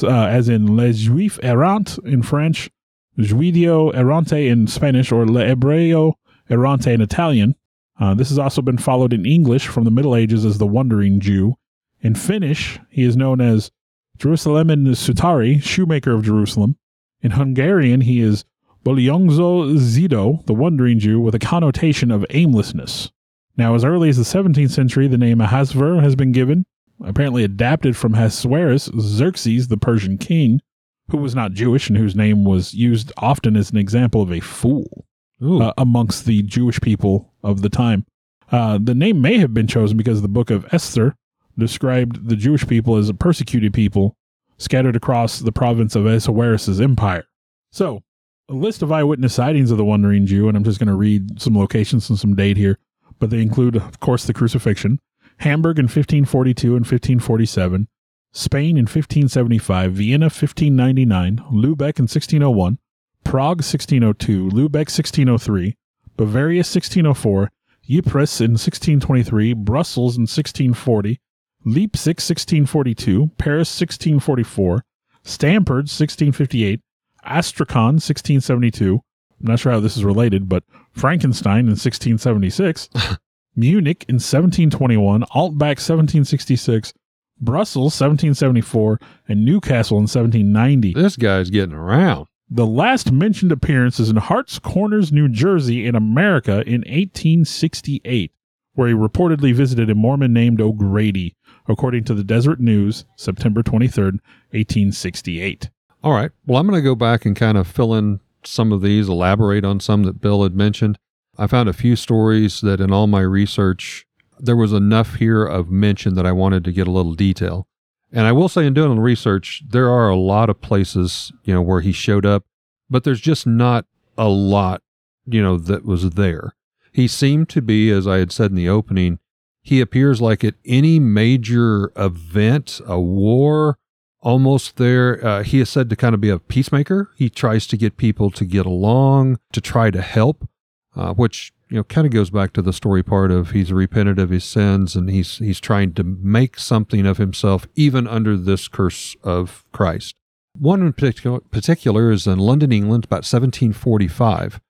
[0.03, 2.70] uh, as in Les Juifs Errants in French,
[3.18, 6.12] Juidio errante in Spanish, or Le Hebreo
[6.51, 7.55] errante in Italian.
[7.99, 11.20] Uh, this has also been followed in English from the Middle Ages as the Wandering
[11.20, 11.55] Jew.
[12.03, 13.70] In Finnish, he is known as
[14.18, 16.77] Jerusalemen Sutari, shoemaker of Jerusalem.
[17.23, 18.44] In Hungarian, he is
[18.85, 23.11] Bolyongzo Zido, the Wandering Jew, with a connotation of aimlessness.
[23.57, 26.66] Now, as early as the 17th century, the name Ahasver has been given,
[27.03, 30.61] apparently adapted from Ahasuerus, Xerxes, the Persian king,
[31.09, 34.40] who was not Jewish and whose name was used often as an example of a
[34.40, 35.07] fool
[35.42, 38.05] uh, amongst the Jewish people of the time.
[38.53, 41.16] Uh, the name may have been chosen because the book of Esther
[41.57, 44.14] described the Jewish people as a persecuted people
[44.59, 47.25] scattered across the province of Ahasuerus' empire.
[47.70, 48.03] So,
[48.48, 51.40] a list of eyewitness sightings of the Wandering Jew, and I'm just going to read
[51.40, 52.78] some locations and some date here.
[53.18, 55.00] But they include, of course, the crucifixion,
[55.38, 57.88] Hamburg in 1542 and 1547,
[58.33, 62.78] Spain in 1575, Vienna 1599, Lubeck in 1601,
[63.22, 65.76] Prague 1602, Lubeck 1603,
[66.16, 67.50] Bavaria 1604,
[67.88, 71.20] Ypres in 1623, Brussels in 1640,
[71.64, 74.85] Leipzig 1642, Paris 1644,
[75.22, 76.80] Stamford 1658,
[77.25, 79.01] Astrakhan 1672.
[79.41, 82.89] I'm not sure how this is related, but Frankenstein in 1676,
[83.57, 86.93] Munich in 1721, Altbach 1766,
[87.41, 90.95] Brussels 1774, and Newcastle in 1790.
[90.95, 92.27] This guy's getting around.
[92.49, 98.33] The last mentioned appearance is in Hart's Corners, New Jersey, in America in 1868,
[98.75, 101.35] where he reportedly visited a Mormon named O'Grady,
[101.67, 104.21] according to the Deseret News, September 23rd,
[104.53, 105.71] 1868.
[106.05, 106.31] All right.
[106.45, 109.64] Well, I'm going to go back and kind of fill in some of these, elaborate
[109.64, 110.99] on some that Bill had mentioned.
[111.38, 114.07] I found a few stories that in all my research,
[114.38, 117.67] there was enough here of mention that I wanted to get a little detail.
[118.12, 121.55] And I will say, in doing the research, there are a lot of places, you
[121.55, 122.45] know, where he showed up,
[122.90, 123.87] but there's just not
[124.19, 124.83] a lot,
[125.25, 126.55] you know, that was there.
[126.93, 129.21] He seemed to be, as I had said in the opening,
[129.62, 133.79] he appears like at any major event, a war,
[134.25, 135.25] almost there.
[135.25, 137.11] Uh, he is said to kind of be a peacemaker.
[137.17, 140.49] He tries to get people to get along, to try to help,
[140.97, 144.19] uh, which you know kind of goes back to the story part of he's repented
[144.19, 148.67] of his sins and he's he's trying to make something of himself even under this
[148.67, 150.17] curse of Christ.
[150.59, 154.61] One in particular, particular is in London, England, about 1745.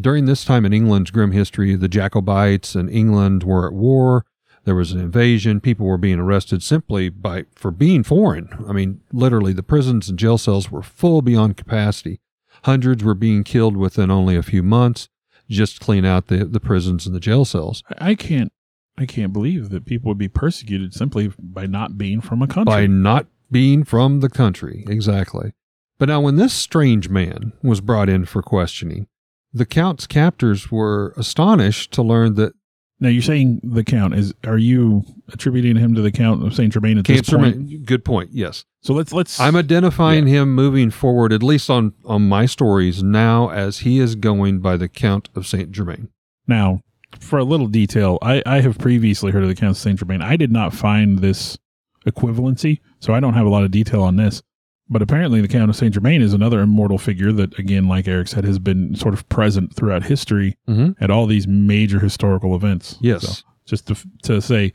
[0.00, 4.24] During this time in England's grim history, the Jacobites and England were at war.
[4.64, 5.60] There was an invasion.
[5.60, 8.48] People were being arrested simply by for being foreign.
[8.68, 12.20] I mean, literally, the prisons and jail cells were full beyond capacity.
[12.64, 15.08] Hundreds were being killed within only a few months
[15.50, 17.82] just to clean out the, the prisons and the jail cells.
[17.98, 18.52] I can't
[18.96, 22.72] I can't believe that people would be persecuted simply by not being from a country.
[22.72, 25.52] By not being from the country, exactly.
[25.98, 29.06] But now, when this strange man was brought in for questioning,
[29.52, 32.54] the Count's captors were astonished to learn that
[33.02, 36.72] now you're saying the count is are you attributing him to the count of Saint
[36.72, 37.84] Germain at this point?
[37.84, 38.64] Good point, yes.
[38.80, 43.50] So let's let's I'm identifying him moving forward, at least on, on my stories now,
[43.50, 46.08] as he is going by the Count of Saint Germain.
[46.46, 46.80] now
[47.20, 48.18] for a little detail.
[48.22, 50.22] I I have previously heard of the count of Saint Germain.
[50.22, 51.58] I did not find this
[52.06, 54.42] equivalency, so I don't have a lot of detail on this.
[54.92, 58.28] But apparently, the Count of Saint Germain is another immortal figure that, again, like Eric
[58.28, 61.02] said, has been sort of present throughout history Mm-hmm.
[61.02, 62.96] at all these major historical events.
[63.00, 63.38] Yes.
[63.38, 64.72] So, just to, to say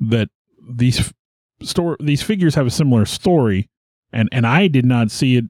[0.00, 0.28] that
[0.68, 1.12] these f-
[1.62, 3.68] store these figures have a similar story,
[4.12, 5.44] and and I did not see it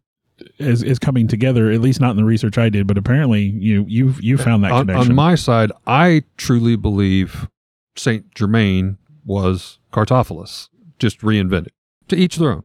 [0.59, 1.71] as as coming together.
[1.71, 2.87] At least not in the research I did.
[2.87, 5.13] But apparently, you you you found that on, connection.
[5.13, 7.49] on my side, I truly believe
[7.97, 11.69] Saint Germain was Cartophilus, just reinvented.
[12.09, 12.65] To each their own.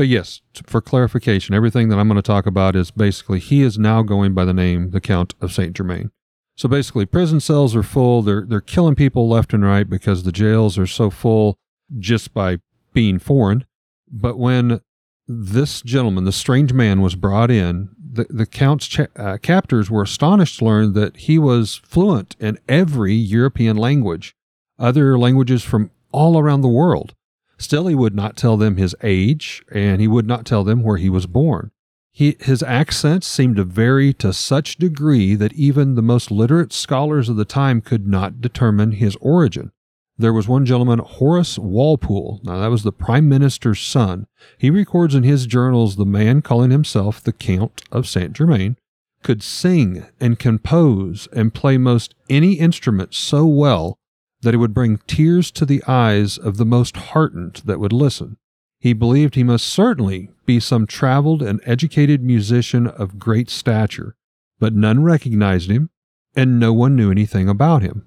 [0.00, 3.78] But yes, for clarification, everything that I'm going to talk about is basically he is
[3.78, 6.10] now going by the name the Count of Saint Germain.
[6.56, 8.22] So basically, prison cells are full.
[8.22, 11.58] They're they're killing people left and right because the jails are so full
[11.98, 12.60] just by
[12.94, 13.66] being foreign.
[14.10, 14.80] But when
[15.28, 20.04] this gentleman, the strange man, was brought in, the, the count's cha- uh, captors were
[20.04, 24.34] astonished to learn that he was fluent in every European language,
[24.78, 27.14] other languages from all around the world.
[27.60, 30.96] Still, he would not tell them his age, and he would not tell them where
[30.96, 31.70] he was born.
[32.10, 37.28] He, his accents seemed to vary to such degree that even the most literate scholars
[37.28, 39.72] of the time could not determine his origin.
[40.16, 42.40] There was one gentleman, Horace Walpole.
[42.44, 44.26] Now, that was the prime minister's son.
[44.56, 48.78] He records in his journals the man calling himself the Count of Saint Germain
[49.22, 53.98] could sing and compose and play most any instrument so well
[54.42, 58.36] that it would bring tears to the eyes of the most heartened that would listen.
[58.78, 64.16] He believed he must certainly be some traveled and educated musician of great stature,
[64.58, 65.90] but none recognized him,
[66.34, 68.06] and no one knew anything about him.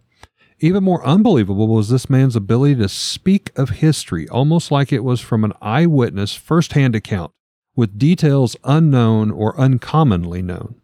[0.59, 5.19] Even more unbelievable was this man's ability to speak of history almost like it was
[5.19, 7.31] from an eyewitness first hand account,
[7.75, 10.75] with details unknown or uncommonly known.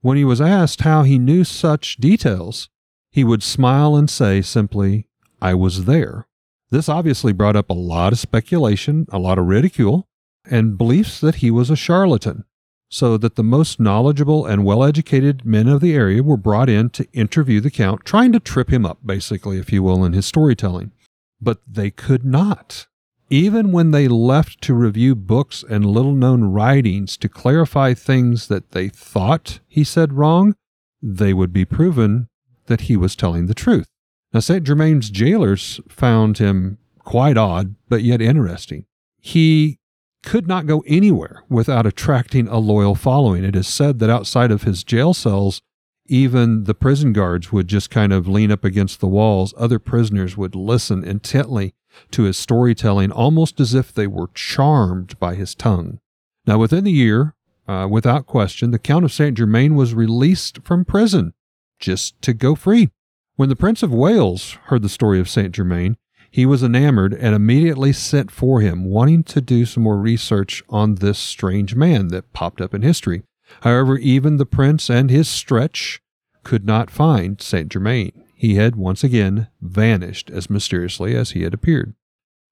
[0.00, 2.68] When he was asked how he knew such details,
[3.16, 5.08] he would smile and say simply,
[5.40, 6.26] I was there.
[6.70, 10.06] This obviously brought up a lot of speculation, a lot of ridicule,
[10.44, 12.44] and beliefs that he was a charlatan,
[12.90, 16.90] so that the most knowledgeable and well educated men of the area were brought in
[16.90, 20.26] to interview the Count, trying to trip him up, basically, if you will, in his
[20.26, 20.92] storytelling.
[21.40, 22.86] But they could not.
[23.30, 28.70] even when they left to review books and little known writings to clarify things that
[28.72, 30.54] they thought he said wrong,
[31.02, 32.28] they would be proven
[32.66, 33.86] that he was telling the truth.
[34.32, 34.64] Now, St.
[34.64, 38.84] Germain's jailers found him quite odd, but yet interesting.
[39.20, 39.78] He
[40.22, 43.44] could not go anywhere without attracting a loyal following.
[43.44, 45.62] It is said that outside of his jail cells,
[46.08, 49.54] even the prison guards would just kind of lean up against the walls.
[49.56, 51.74] Other prisoners would listen intently
[52.10, 56.00] to his storytelling, almost as if they were charmed by his tongue.
[56.46, 57.34] Now, within the year,
[57.66, 61.32] uh, without question, the Count of Saint Germain was released from prison
[61.78, 62.90] just to go free.
[63.36, 65.96] When the Prince of Wales heard the story of Saint Germain,
[66.30, 70.96] he was enamored and immediately sent for him, wanting to do some more research on
[70.96, 73.22] this strange man that popped up in history.
[73.62, 76.00] However, even the prince and his stretch
[76.44, 78.12] could not find Saint Germain.
[78.34, 81.94] He had once again vanished as mysteriously as he had appeared.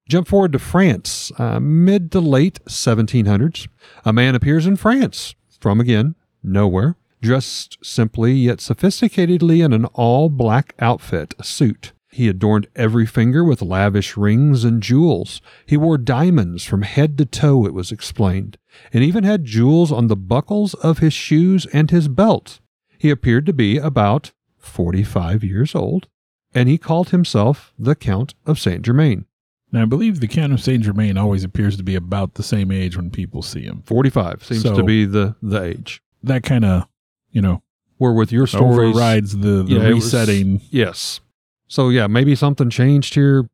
[0.08, 3.68] Jump forward to France, uh, mid to late 1700s.
[4.04, 10.28] A man appears in France from again nowhere, dressed simply yet sophisticatedly in an all
[10.28, 11.92] black outfit, a suit.
[12.12, 15.40] He adorned every finger with lavish rings and jewels.
[15.66, 18.56] He wore diamonds from head to toe, it was explained,
[18.92, 22.60] and even had jewels on the buckles of his shoes and his belt.
[22.98, 26.06] He appeared to be about 45 years old,
[26.54, 29.24] and he called himself the Count of Saint Germain.
[29.72, 32.70] Now, I believe the Count of Saint Germain always appears to be about the same
[32.70, 33.82] age when people see him.
[33.86, 36.00] 45 seems So- to be the, the age.
[36.22, 36.86] That kind of,
[37.34, 37.62] you know,
[37.98, 38.94] Where with your stories.
[38.94, 40.62] overrides the, the Yeah, it was- resetting.
[40.70, 41.20] Yes.
[41.68, 43.48] So yeah, maybe something changed here.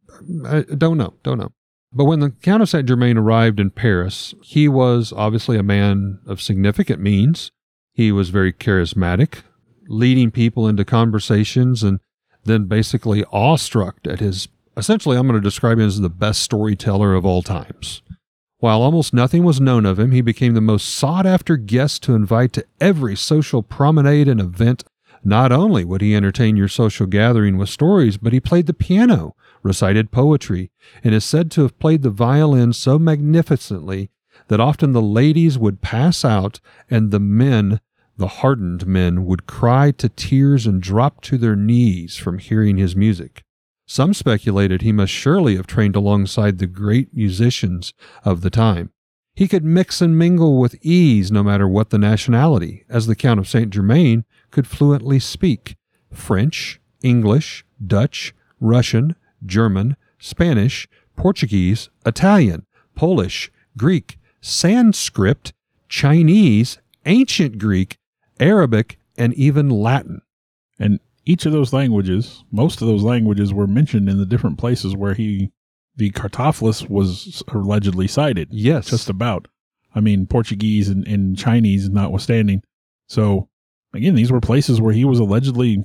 [0.47, 1.14] I don't know.
[1.25, 1.51] Don't know.
[1.93, 6.21] But when the Count of Saint Germain arrived in Paris, he was obviously a man
[6.27, 7.51] of significant means.
[7.93, 9.43] He was very charismatic,
[9.88, 11.99] leading people into conversations and
[12.45, 17.14] then basically awestruck at his essentially I'm going to describe him as the best storyteller
[17.14, 18.03] of all times.
[18.61, 22.14] While almost nothing was known of him, he became the most sought after guest to
[22.14, 24.85] invite to every social promenade and event
[25.25, 29.35] not only would he entertain your social gathering with stories, but he played the piano,
[29.62, 30.70] recited poetry,
[31.05, 34.11] and is said to have played the violin so magnificently
[34.49, 37.81] that often the ladies would pass out and the men,
[38.16, 42.96] the hardened men, would cry to tears and drop to their knees from hearing his
[42.96, 43.44] music.
[43.90, 48.92] Some speculated he must surely have trained alongside the great musicians of the time.
[49.35, 53.40] He could mix and mingle with ease no matter what the nationality, as the Count
[53.40, 55.74] of Saint Germain could fluently speak
[56.12, 65.53] French, English, Dutch, Russian, German, Spanish, Portuguese, Italian, Polish, Greek, Sanskrit,
[65.88, 67.98] Chinese, Ancient Greek,
[68.38, 70.22] Arabic, and even Latin.
[70.79, 71.00] And
[71.31, 75.14] each of those languages, most of those languages were mentioned in the different places where
[75.14, 75.53] he,
[75.95, 78.49] the Cartaphilus was allegedly sighted.
[78.51, 78.90] Yes.
[78.90, 79.47] Just about.
[79.95, 82.62] I mean, Portuguese and, and Chinese notwithstanding.
[83.07, 83.49] So,
[83.95, 85.85] again, these were places where he was allegedly,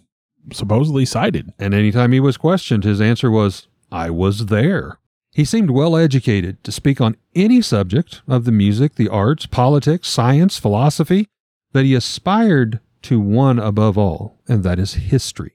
[0.51, 1.53] supposedly sighted.
[1.59, 4.97] and anytime he was questioned, his answer was, I was there.
[5.31, 10.07] He seemed well educated to speak on any subject of the music, the arts, politics,
[10.07, 11.27] science, philosophy,
[11.71, 15.53] but he aspired to one above all, and that is history.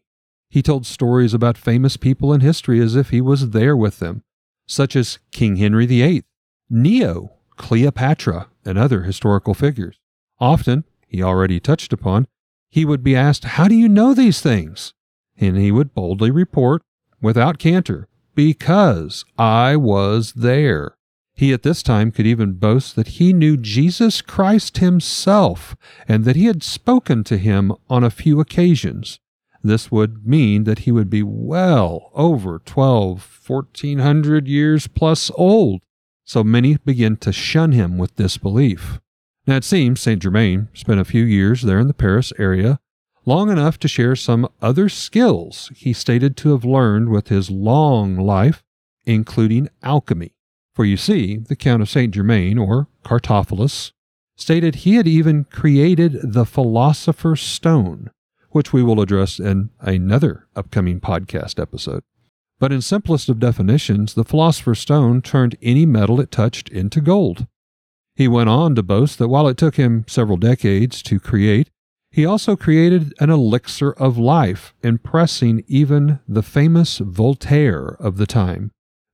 [0.49, 4.23] He told stories about famous people in history as if he was there with them,
[4.67, 6.25] such as King Henry VIII,
[6.69, 9.99] Nero, Cleopatra, and other historical figures.
[10.39, 12.27] Often, he already touched upon,
[12.71, 14.95] he would be asked, How do you know these things?
[15.37, 16.83] And he would boldly report,
[17.21, 20.97] without canter, Because I was there.
[21.41, 25.75] He at this time could even boast that he knew Jesus Christ himself
[26.07, 29.21] and that he had spoken to him on a few occasions.
[29.63, 35.81] This would mean that he would be well over 12, 1400 years plus old.
[36.25, 39.01] So many begin to shun him with disbelief.
[39.47, 42.81] Now it seems Saint Germain spent a few years there in the Paris area,
[43.25, 48.19] long enough to share some other skills he stated to have learned with his long
[48.19, 48.63] life,
[49.07, 50.35] including alchemy.
[50.81, 53.93] For you see, the Count of Saint Germain, or Cartaphilus,
[54.35, 58.09] stated he had even created the Philosopher's Stone,
[58.53, 62.03] which we will address in another upcoming podcast episode.
[62.59, 67.47] But in simplest of definitions, the Philosopher's Stone turned any metal it touched into gold.
[68.17, 71.69] He went on to boast that while it took him several decades to create,
[72.11, 78.71] he also created an elixir of life, impressing even the famous Voltaire of the time.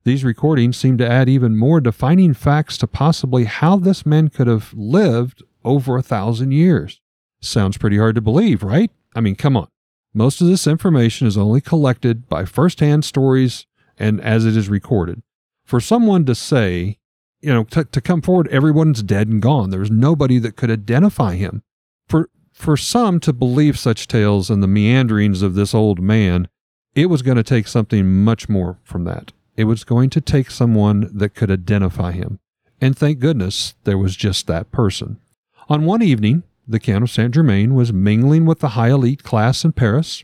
[0.07, 4.47] These recordings seem to add even more defining facts to possibly how this man could
[4.47, 7.01] have lived over a thousand years.
[7.41, 8.89] Sounds pretty hard to believe, right?
[9.13, 9.67] I mean, come on.
[10.13, 13.65] Most of this information is only collected by first hand stories
[13.99, 15.23] and as it is recorded.
[15.65, 16.99] For someone to say,
[17.41, 19.71] you know, to, to come forward, everyone's dead and gone.
[19.71, 21.63] There's nobody that could identify him.
[22.07, 26.47] For for some to believe such tales and the meanderings of this old man,
[26.95, 29.33] it was going to take something much more from that.
[29.57, 32.39] It was going to take someone that could identify him.
[32.79, 35.19] And thank goodness there was just that person.
[35.67, 39.65] On one evening, the Count of Saint Germain was mingling with the high elite class
[39.65, 40.23] in Paris,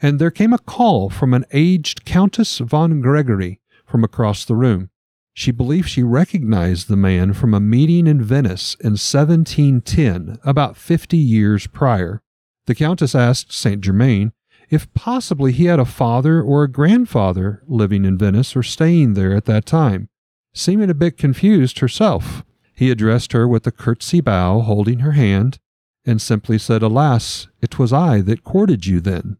[0.00, 4.90] and there came a call from an aged Countess von Gregory from across the room.
[5.32, 11.16] She believed she recognized the man from a meeting in Venice in 1710, about 50
[11.16, 12.22] years prior.
[12.66, 14.32] The Countess asked Saint Germain
[14.70, 19.34] if possibly he had a father or a grandfather living in Venice or staying there
[19.34, 20.08] at that time.
[20.52, 22.44] Seeming a bit confused herself,
[22.74, 25.58] he addressed her with a curtsy bow, holding her hand,
[26.04, 29.38] and simply said, Alas, it was I that courted you then.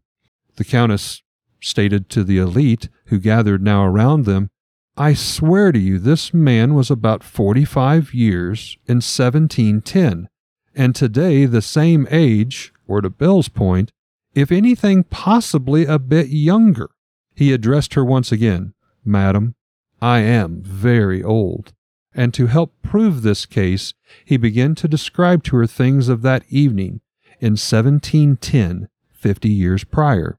[0.55, 1.21] The Countess
[1.61, 4.49] stated to the elite, who gathered now around them,
[4.97, 10.29] I swear to you, this man was about 45 years in 1710,
[10.73, 13.91] and today the same age, or to Bill's point,
[14.35, 16.89] if anything possibly a bit younger.
[17.33, 18.73] He addressed her once again,
[19.03, 19.55] Madam,
[20.01, 21.73] I am very old.
[22.13, 26.43] And to help prove this case, he began to describe to her things of that
[26.49, 27.01] evening
[27.39, 30.37] in 1710, 50 years prior,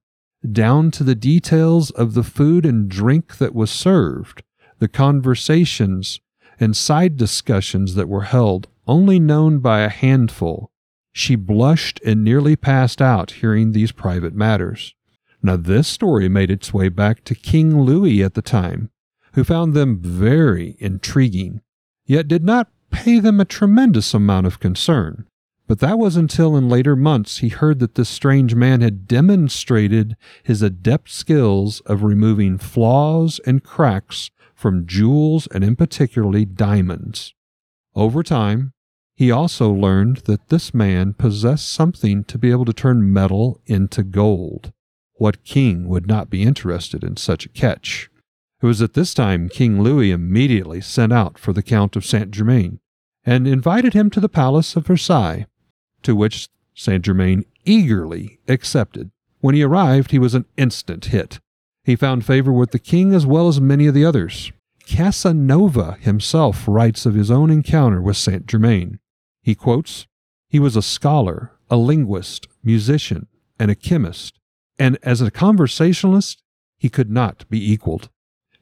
[0.50, 4.42] down to the details of the food and drink that was served,
[4.78, 6.20] the conversations
[6.58, 10.70] and side discussions that were held, only known by a handful.
[11.18, 14.94] She blushed and nearly passed out hearing these private matters.
[15.42, 18.90] Now, this story made its way back to King Louis at the time,
[19.32, 21.62] who found them very intriguing,
[22.04, 25.26] yet did not pay them a tremendous amount of concern.
[25.66, 30.18] But that was until in later months he heard that this strange man had demonstrated
[30.42, 37.32] his adept skills of removing flaws and cracks from jewels and in particularly diamonds.
[37.94, 38.74] Over time,
[39.16, 44.02] he also learned that this man possessed something to be able to turn metal into
[44.02, 44.72] gold.
[45.14, 48.10] What king would not be interested in such a catch?
[48.62, 52.30] It was at this time King Louis immediately sent out for the Count of Saint
[52.30, 52.78] Germain
[53.24, 55.46] and invited him to the palace of Versailles,
[56.02, 59.10] to which Saint Germain eagerly accepted.
[59.40, 61.40] When he arrived, he was an instant hit.
[61.84, 64.52] He found favor with the king as well as many of the others.
[64.86, 69.00] Casanova himself writes of his own encounter with Saint Germain.
[69.46, 70.08] He quotes,
[70.48, 73.28] He was a scholar, a linguist, musician,
[73.60, 74.40] and a chemist,
[74.76, 76.42] and as a conversationalist,
[76.76, 78.08] he could not be equaled.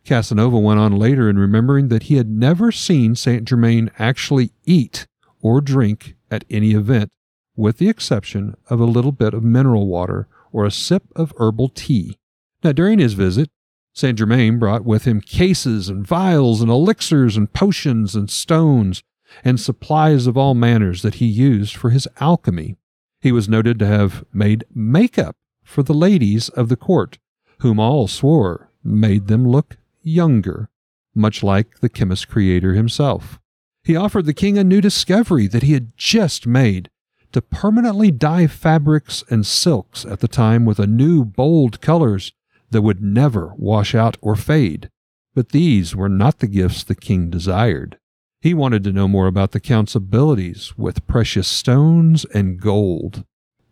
[0.05, 5.07] Casanova went on later in remembering that he had never seen Saint Germain actually eat
[5.41, 7.11] or drink at any event,
[7.57, 11.71] with the exception of a little bit of mineral water or a sip of herbal
[11.71, 12.19] tea.
[12.63, 13.49] Now, during his visit,
[13.95, 19.03] Saint Germain brought with him cases and vials and elixirs and potions and stones
[19.43, 22.77] and supplies of all manners that he used for his alchemy.
[23.21, 27.19] He was noted to have made makeup for the ladies of the court,
[27.61, 30.69] whom all swore made them look younger,
[31.15, 33.41] much like the chemist creator himself.
[33.83, 36.91] He offered the king a new discovery that he had just made
[37.33, 42.33] to permanently dye fabrics and silks at the time with a new bold colors
[42.71, 44.91] that would never wash out or fade.
[45.35, 47.99] But these were not the gifts the king desired.
[48.45, 53.25] He wanted to know more about the count's abilities with precious stones and gold.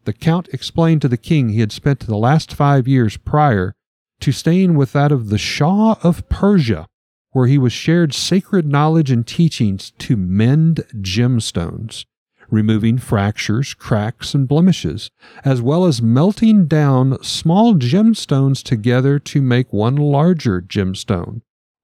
[0.04, 3.74] The count explained to the king he had spent the last five years prior
[4.20, 6.86] to staying with that of the Shah of Persia,
[7.32, 12.06] where he was shared sacred knowledge and teachings to mend gemstones,
[12.48, 15.10] removing fractures, cracks, and blemishes,
[15.44, 21.42] as well as melting down small gemstones together to make one larger gemstone,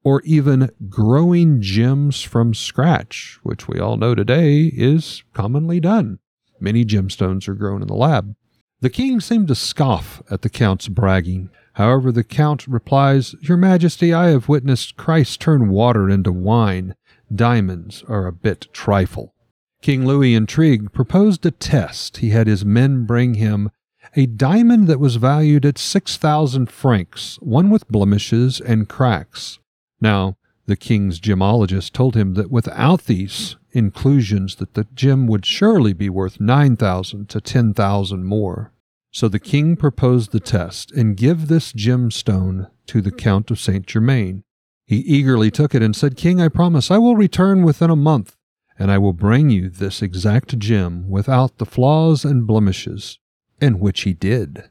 [0.09, 6.19] or even growing gems from scratch, which we all know today is commonly done.
[6.59, 8.35] Many gemstones are grown in the lab.
[8.81, 14.13] The king seemed to scoff at the count's bragging However, the Count replies, Your Majesty,
[14.13, 16.97] I have witnessed Christ turn water into wine.
[17.33, 19.33] Diamonds are a bit trifle.
[19.81, 22.17] King Louis, intrigued, proposed a test.
[22.17, 23.71] He had his men bring him
[24.17, 29.61] a diamond that was valued at 6,000 francs, one with blemishes and cracks.
[30.01, 30.37] Now,
[30.67, 36.11] the king's gemologist told him that without these inclusions that the gem would surely be
[36.11, 38.73] worth 9,000 to 10,000 more.
[39.11, 43.87] So the king proposed the test and give this gemstone to the Count of Saint
[43.87, 44.45] Germain.
[44.87, 48.37] He eagerly took it and said, King, I promise I will return within a month,
[48.79, 53.19] and I will bring you this exact gem without the flaws and blemishes.
[53.61, 54.69] And which he did.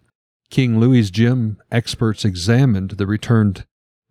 [0.50, 3.66] King Louis's gem experts examined the returned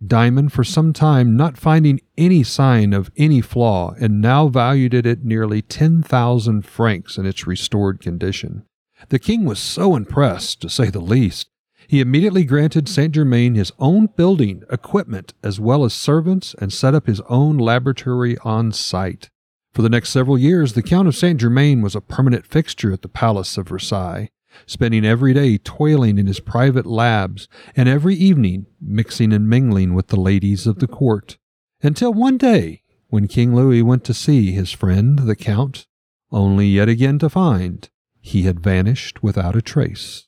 [0.04, 5.06] Diamond for some time not finding any sign of any flaw and now valued it
[5.06, 8.64] at nearly 10,000 francs in its restored condition.
[9.08, 11.48] The king was so impressed, to say the least,
[11.88, 16.94] he immediately granted Saint Germain his own building, equipment, as well as servants, and set
[16.94, 19.30] up his own laboratory on site.
[19.72, 23.02] For the next several years, the Count of Saint Germain was a permanent fixture at
[23.02, 24.30] the Palace of Versailles,
[24.64, 30.08] spending every day toiling in his private labs, and every evening mixing and mingling with
[30.08, 31.38] the ladies of the court.
[31.82, 35.86] Until one day, when King Louis went to see his friend the Count,
[36.32, 37.88] only yet again to find
[38.20, 40.26] he had vanished without a trace.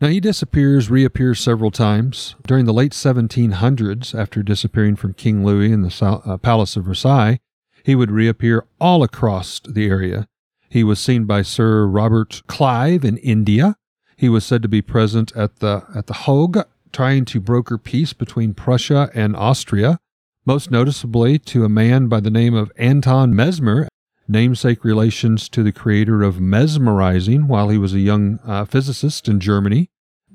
[0.00, 2.34] Now he disappears, reappears several times.
[2.46, 7.38] During the late 1700s, after disappearing from King Louis in the uh, Palace of Versailles,
[7.84, 10.26] he would reappear all across the area.
[10.70, 13.74] He was seen by Sir Robert Clive in India.
[14.16, 18.12] He was said to be present at the at the Hague, trying to broker peace
[18.12, 19.98] between Prussia and Austria,
[20.46, 23.88] most noticeably to a man by the name of Anton Mesmer,
[24.28, 29.40] namesake relations to the creator of mesmerizing while he was a young uh, physicist in
[29.40, 29.90] Germany.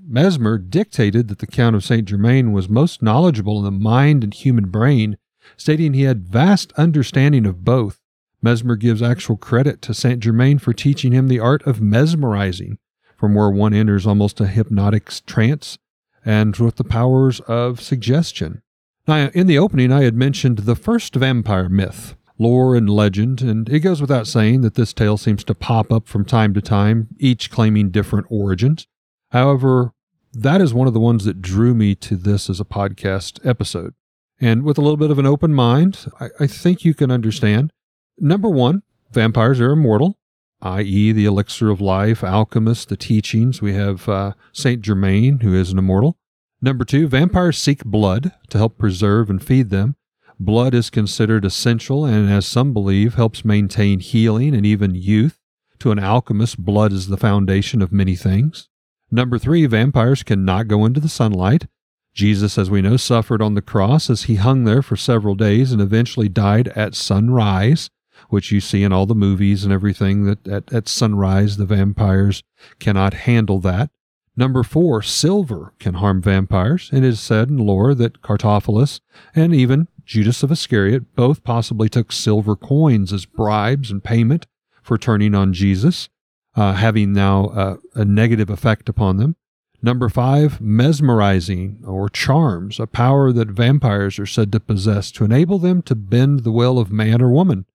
[0.05, 4.33] Mesmer dictated that the Count of Saint Germain was most knowledgeable in the mind and
[4.33, 5.17] human brain,
[5.55, 8.01] stating he had vast understanding of both.
[8.45, 12.77] Mesmer gives actual credit to Saint Germain for teaching him the art of mesmerizing,
[13.17, 15.79] from where one enters almost a hypnotic trance
[16.23, 18.61] and with the powers of suggestion.
[19.07, 23.67] Now, in the opening, I had mentioned the first vampire myth, lore and legend, and
[23.67, 27.07] it goes without saying that this tale seems to pop up from time to time,
[27.19, 28.85] each claiming different origins.
[29.31, 29.93] However,
[30.33, 33.95] that is one of the ones that drew me to this as a podcast episode.
[34.39, 37.71] And with a little bit of an open mind, I, I think you can understand.
[38.17, 40.17] Number one, vampires are immortal,
[40.61, 43.61] i.e., the elixir of life, alchemists, the teachings.
[43.61, 46.17] We have uh, Saint Germain, who is an immortal.
[46.61, 49.95] Number two, vampires seek blood to help preserve and feed them.
[50.39, 55.39] Blood is considered essential and, as some believe, helps maintain healing and even youth.
[55.79, 58.69] To an alchemist, blood is the foundation of many things.
[59.11, 61.67] Number three, vampires cannot go into the sunlight.
[62.13, 65.71] Jesus, as we know, suffered on the cross as he hung there for several days
[65.71, 67.89] and eventually died at sunrise,
[68.29, 72.43] which you see in all the movies and everything that at, at sunrise the vampires
[72.79, 73.89] cannot handle that.
[74.37, 76.89] Number four, silver can harm vampires.
[76.91, 78.99] And it is said in lore that Cartaphilus
[79.33, 84.45] and even Judas of Iscariot both possibly took silver coins as bribes and payment
[84.83, 86.09] for turning on Jesus,
[86.55, 89.35] uh, having now uh, a negative effect upon them.
[89.81, 95.59] Number five, mesmerizing or charms, a power that vampires are said to possess to enable
[95.59, 97.65] them to bend the will of man or woman.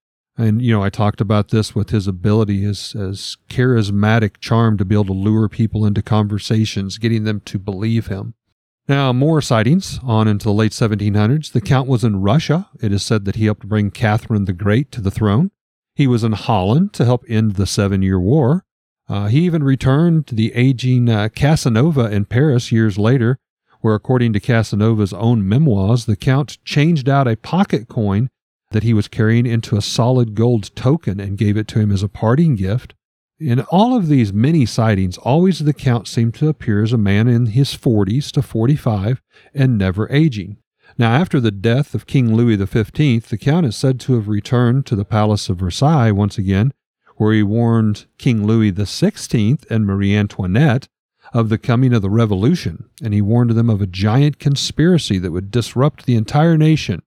[0.41, 4.87] And, you know, I talked about this with his ability his, as charismatic charm to
[4.87, 8.33] be able to lure people into conversations, getting them to believe him.
[8.89, 11.53] Now, more sightings on into the late 1700s.
[11.53, 12.71] The Count was in Russia.
[12.83, 15.51] It is said that he helped bring Catherine the Great to the throne.
[15.95, 18.65] He was in Holland to help end the Seven Year War.
[19.11, 23.39] Uh, he even returned to the aging uh, Casanova in Paris years later,
[23.83, 28.31] where, according to Casanova's own memoirs, the Count changed out a pocket coin
[28.71, 32.03] that he was carrying into a solid gold token and gave it to him as
[32.03, 32.95] a parting gift.
[33.39, 37.27] In all of these many sightings, always the Count seemed to appear as a man
[37.27, 39.23] in his 40s to 45
[39.55, 40.59] and never aging.
[40.99, 44.87] Now, after the death of King Louis XV, the Count is said to have returned
[44.87, 46.73] to the Palace of Versailles once again,
[47.17, 50.89] where he warned King Louis XVI and Marie Antoinette
[51.33, 55.31] of the coming of the revolution, and he warned them of a giant conspiracy that
[55.31, 57.03] would disrupt the entire nation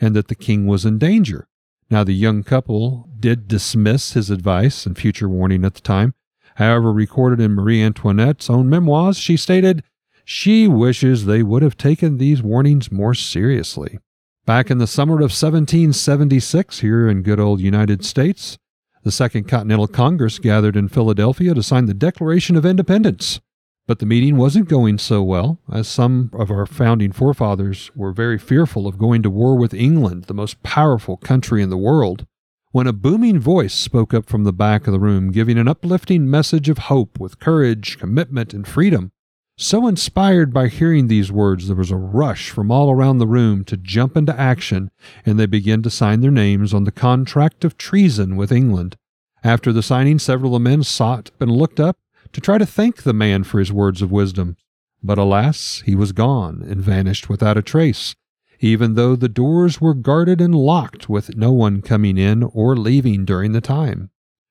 [0.00, 1.48] and that the king was in danger.
[1.90, 6.14] Now, the young couple did dismiss his advice and future warning at the time.
[6.56, 9.82] However, recorded in Marie Antoinette's own memoirs, she stated
[10.24, 13.98] she wishes they would have taken these warnings more seriously.
[14.44, 18.58] Back in the summer of 1776, here in good old United States,
[19.04, 23.40] the Second Continental Congress gathered in Philadelphia to sign the Declaration of Independence.
[23.88, 28.36] But the meeting wasn't going so well, as some of our founding forefathers were very
[28.36, 32.26] fearful of going to war with England, the most powerful country in the world,
[32.70, 36.30] when a booming voice spoke up from the back of the room, giving an uplifting
[36.30, 39.10] message of hope with courage, commitment, and freedom.
[39.56, 43.64] So inspired by hearing these words, there was a rush from all around the room
[43.64, 44.90] to jump into action,
[45.24, 48.96] and they began to sign their names on the contract of treason with England.
[49.42, 51.96] After the signing, several of the men sought and looked up
[52.32, 54.56] to try to thank the man for his words of wisdom.
[55.02, 58.14] But alas, he was gone and vanished without a trace,
[58.60, 63.24] even though the doors were guarded and locked with no one coming in or leaving
[63.24, 64.10] during the time.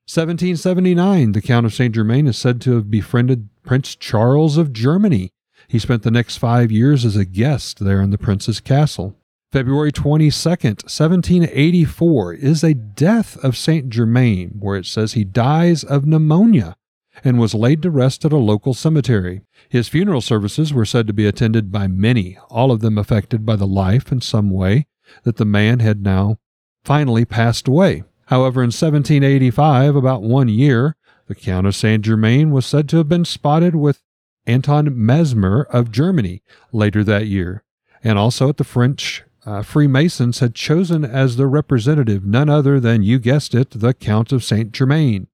[0.10, 5.32] 1779, the Count of Saint Germain is said to have befriended Prince Charles of Germany,
[5.68, 9.18] He spent the next five years as a guest there in the prince's castle.
[9.52, 16.06] February 22nd, 1784, is a death of Saint Germain, where it says he dies of
[16.06, 16.78] pneumonia
[17.24, 19.42] and was laid to rest at a local cemetery.
[19.70, 23.56] His funeral services were said to be attended by many, all of them affected by
[23.56, 24.88] the life in some way
[25.24, 26.38] that the man had now
[26.84, 28.04] finally passed away.
[28.28, 30.96] However, in 1785, about one year,
[31.28, 34.02] the Count of Saint Germain was said to have been spotted with
[34.46, 36.42] Anton Mesmer of Germany
[36.72, 37.64] later that year,
[38.04, 43.04] and also at the French uh, Freemasons had chosen as their representative none other than,
[43.04, 45.28] you guessed it, the Count of Saint Germain.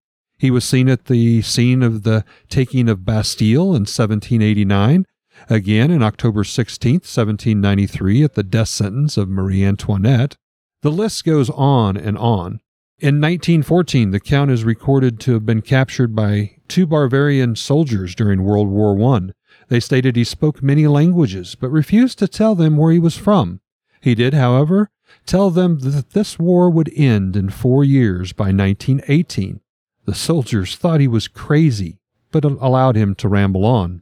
[0.43, 5.05] He was seen at the scene of the taking of Bastille in 1789,
[5.49, 10.35] again in October 16, 1793, at the death sentence of Marie Antoinette.
[10.81, 12.59] The list goes on and on.
[12.99, 18.43] In 1914, the Count is recorded to have been captured by two Bavarian soldiers during
[18.43, 19.29] World War I.
[19.69, 23.61] They stated he spoke many languages, but refused to tell them where he was from.
[24.01, 24.89] He did, however,
[25.25, 29.61] tell them that this war would end in four years by 1918.
[30.05, 31.99] The soldiers thought he was crazy,
[32.31, 34.01] but allowed him to ramble on.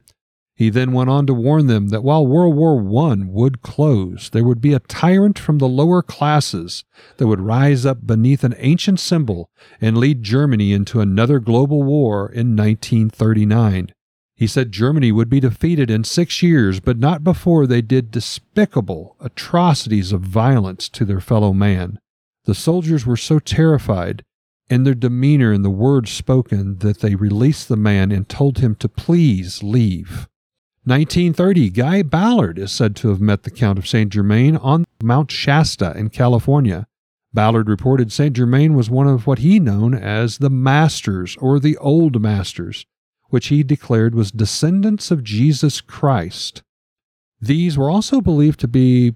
[0.55, 4.43] He then went on to warn them that while World War I would close, there
[4.43, 6.83] would be a tyrant from the lower classes
[7.17, 9.49] that would rise up beneath an ancient symbol
[9.79, 13.91] and lead Germany into another global war in 1939.
[14.35, 19.15] He said Germany would be defeated in six years, but not before they did despicable
[19.19, 21.99] atrocities of violence to their fellow man.
[22.45, 24.23] The soldiers were so terrified
[24.71, 28.73] in their demeanor and the words spoken that they released the man and told him
[28.75, 30.29] to please leave.
[30.85, 35.29] 1930, Guy Ballard is said to have met the Count of Saint Germain on Mount
[35.29, 36.87] Shasta in California.
[37.33, 41.77] Ballard reported Saint Germain was one of what he known as the Masters or the
[41.77, 42.85] Old Masters,
[43.29, 46.63] which he declared was descendants of Jesus Christ.
[47.41, 49.15] These were also believed to be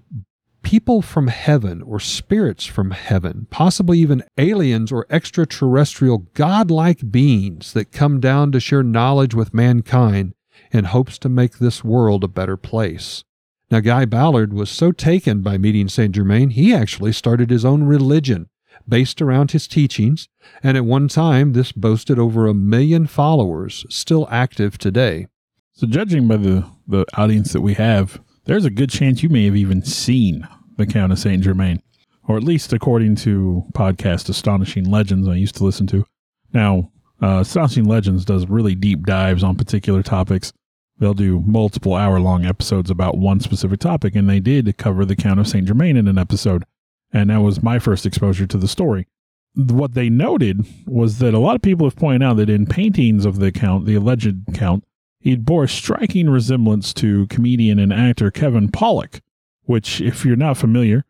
[0.66, 7.92] people from heaven or spirits from heaven, possibly even aliens or extraterrestrial godlike beings that
[7.92, 10.34] come down to share knowledge with mankind
[10.72, 13.22] in hopes to make this world a better place.
[13.70, 17.84] Now, Guy Ballard was so taken by meeting Saint Germain, he actually started his own
[17.84, 18.48] religion
[18.88, 20.28] based around his teachings,
[20.64, 25.28] and at one time this boasted over a million followers, still active today.
[25.74, 29.44] So, judging by the, the audience that we have, there's a good chance you may
[29.44, 31.82] have even seen the Count of Saint Germain,
[32.26, 36.04] or at least according to podcast Astonishing Legends I used to listen to.
[36.52, 36.90] Now,
[37.22, 40.52] uh, Astonishing Legends does really deep dives on particular topics.
[40.98, 45.16] They'll do multiple hour long episodes about one specific topic, and they did cover the
[45.16, 46.64] Count of Saint Germain in an episode.
[47.12, 49.06] And that was my first exposure to the story.
[49.54, 53.24] What they noted was that a lot of people have pointed out that in paintings
[53.24, 54.84] of the Count, the alleged Count,
[55.30, 59.20] he bore a striking resemblance to comedian and actor Kevin Pollak,
[59.64, 61.04] which, if you're not familiar,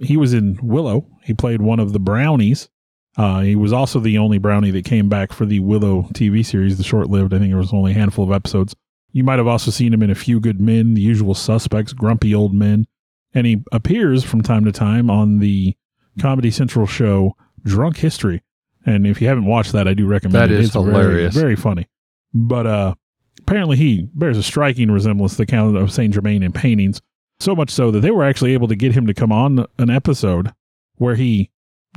[0.00, 1.06] he was in Willow.
[1.22, 2.68] He played one of the brownies
[3.18, 6.78] uh, he was also the only brownie that came back for the Willow TV series,
[6.78, 7.34] the short lived.
[7.34, 8.76] I think there was only a handful of episodes.
[9.10, 12.32] You might have also seen him in A Few Good Men, The Usual Suspects, Grumpy
[12.32, 12.86] Old Men.
[13.34, 15.76] And he appears from time to time on the
[16.20, 18.44] Comedy Central show Drunk History.
[18.86, 20.54] And if you haven't watched that, I do recommend that it.
[20.54, 21.34] That is it's hilarious.
[21.34, 21.88] Very, very funny.
[22.32, 22.94] But uh,
[23.40, 27.00] apparently he bears a striking resemblance to the Count of Saint Germain in paintings.
[27.40, 29.90] So much so that they were actually able to get him to come on an
[29.90, 30.52] episode
[30.96, 31.50] where he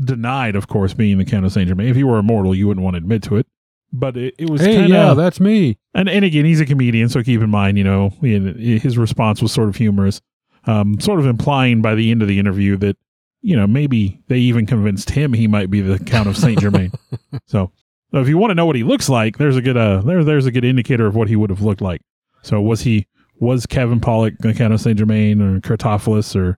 [0.03, 1.87] denied, of course, being the Count of Saint Germain.
[1.87, 3.47] If he were immortal, you wouldn't want to admit to it.
[3.93, 5.77] But it, it was hey, kinda, yeah, that's me.
[5.93, 9.51] And and again, he's a comedian, so keep in mind, you know, his response was
[9.51, 10.21] sort of humorous,
[10.65, 12.95] um, sort of implying by the end of the interview that
[13.41, 16.91] you know maybe they even convinced him he might be the Count of Saint Germain.
[17.47, 17.73] so,
[18.11, 20.23] so if you want to know what he looks like, there's a good uh there
[20.23, 22.01] there's a good indicator of what he would have looked like.
[22.43, 23.07] So was he
[23.39, 26.57] was Kevin Pollak the Count of Saint Germain or Cartaphilus or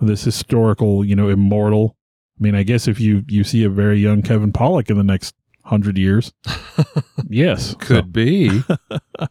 [0.00, 1.96] this historical you know immortal
[2.38, 5.04] I mean, I guess if you you see a very young Kevin Pollak in the
[5.04, 5.34] next
[5.64, 6.32] hundred years,
[7.28, 8.02] yes, could so.
[8.02, 8.62] be.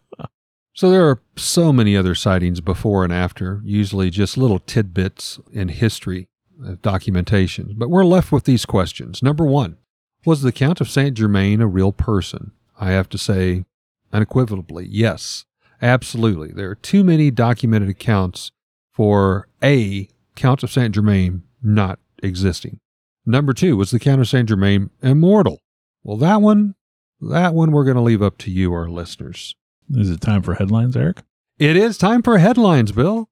[0.73, 5.67] so there are so many other sightings before and after, usually just little tidbits in
[5.67, 6.29] history
[6.65, 7.75] uh, documentation.
[7.77, 9.21] But we're left with these questions.
[9.21, 9.77] Number one,
[10.25, 12.51] was the Count of Saint Germain a real person?
[12.79, 13.65] I have to say
[14.11, 15.45] unequivocally, yes,
[15.81, 16.49] absolutely.
[16.49, 18.51] There are too many documented accounts
[18.91, 22.79] for a Count of Saint Germain not existing.
[23.25, 25.59] Number two was the Count of Saint Germain immortal.
[26.03, 26.75] Well, that one,
[27.21, 29.55] that one we're going to leave up to you, our listeners.
[29.93, 31.21] Is it time for headlines, Eric?
[31.57, 33.29] It is time for headlines, Bill.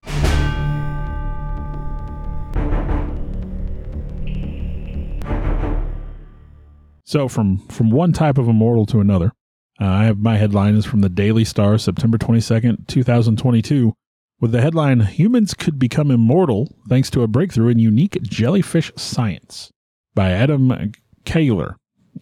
[7.12, 9.34] So from from one type of immortal to another,
[9.82, 13.92] Uh, I have my headline is from the Daily Star, September 22nd, 2022,
[14.40, 19.72] with the headline Humans Could Become Immortal Thanks to a Breakthrough in Unique Jellyfish Science
[20.16, 20.94] by Adam
[21.26, 21.76] Kaler.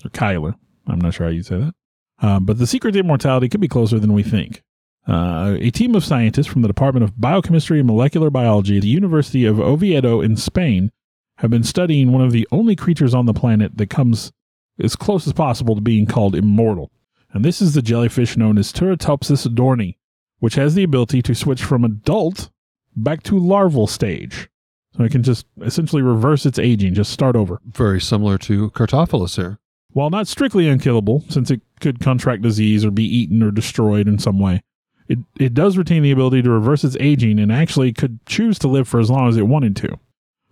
[0.04, 0.56] Or Kyler.
[0.88, 1.74] I'm not sure how you say that.
[2.20, 4.64] Uh, but the secret to immortality could be closer than we think.
[5.08, 8.88] Uh, a team of scientists from the Department of Biochemistry and Molecular Biology at the
[8.88, 10.90] University of Oviedo in Spain
[11.38, 14.32] have been studying one of the only creatures on the planet that comes
[14.80, 16.92] as close as possible to being called immortal.
[17.32, 19.98] And this is the jellyfish known as Turritopsis dohrnii,
[20.40, 22.50] which has the ability to switch from adult
[22.96, 24.50] back to larval stage.
[24.98, 27.62] So it can just essentially reverse its aging, just start over.
[27.66, 29.60] Very similar to Cartaphilus here.
[29.92, 34.20] While not strictly unkillable, since it could contract disease or be eaten or destroyed in
[34.20, 34.62] some way,
[35.08, 38.68] it, it does retain the ability to reverse its aging and actually could choose to
[38.68, 40.00] live for as long as it wanted to.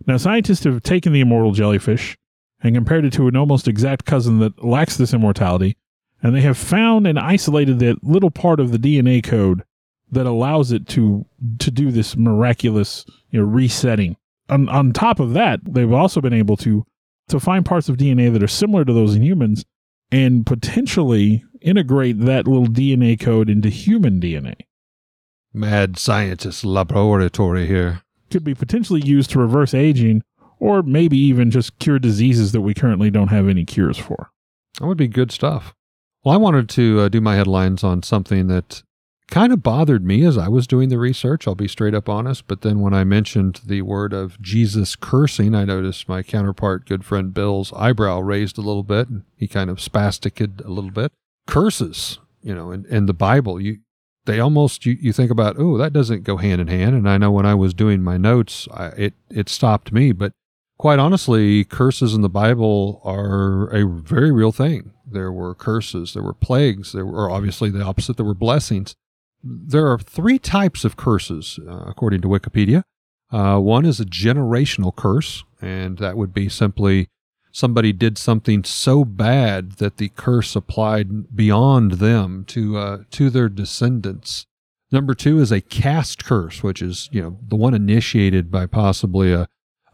[0.07, 2.17] Now, scientists have taken the immortal jellyfish
[2.61, 5.77] and compared it to an almost exact cousin that lacks this immortality,
[6.21, 9.63] and they have found and isolated that little part of the DNA code
[10.11, 11.25] that allows it to
[11.59, 14.15] to do this miraculous you know, resetting.
[14.49, 16.85] On, on top of that, they've also been able to
[17.27, 19.65] to find parts of DNA that are similar to those in humans
[20.11, 24.55] and potentially integrate that little DNA code into human DNA.
[25.53, 28.01] Mad scientist laboratory here.
[28.29, 30.23] Could be potentially used to reverse aging
[30.59, 34.31] or maybe even just cure diseases that we currently don't have any cures for.
[34.79, 35.73] That would be good stuff.
[36.23, 38.83] Well, I wanted to uh, do my headlines on something that
[39.29, 41.47] kind of bothered me as I was doing the research.
[41.47, 42.47] I'll be straight up honest.
[42.47, 47.03] But then when I mentioned the word of Jesus cursing, I noticed my counterpart, good
[47.03, 51.11] friend Bill's eyebrow raised a little bit and he kind of spasticed a little bit.
[51.45, 53.79] Curses, you know, in, in the Bible, you,
[54.25, 56.95] they almost, you, you think about, oh, that doesn't go hand in hand.
[56.95, 60.11] And I know when I was doing my notes, I, it, it stopped me.
[60.11, 60.31] But
[60.77, 64.93] quite honestly, curses in the Bible are a very real thing.
[65.05, 68.95] There were curses, there were plagues, there were obviously the opposite, there were blessings
[69.43, 72.83] there are three types of curses, uh, according to Wikipedia.
[73.31, 77.07] Uh, one is a generational curse, and that would be simply
[77.51, 83.49] somebody did something so bad that the curse applied beyond them to uh, to their
[83.49, 84.45] descendants.
[84.91, 89.33] Number two is a cast curse, which is you know the one initiated by possibly
[89.33, 89.47] a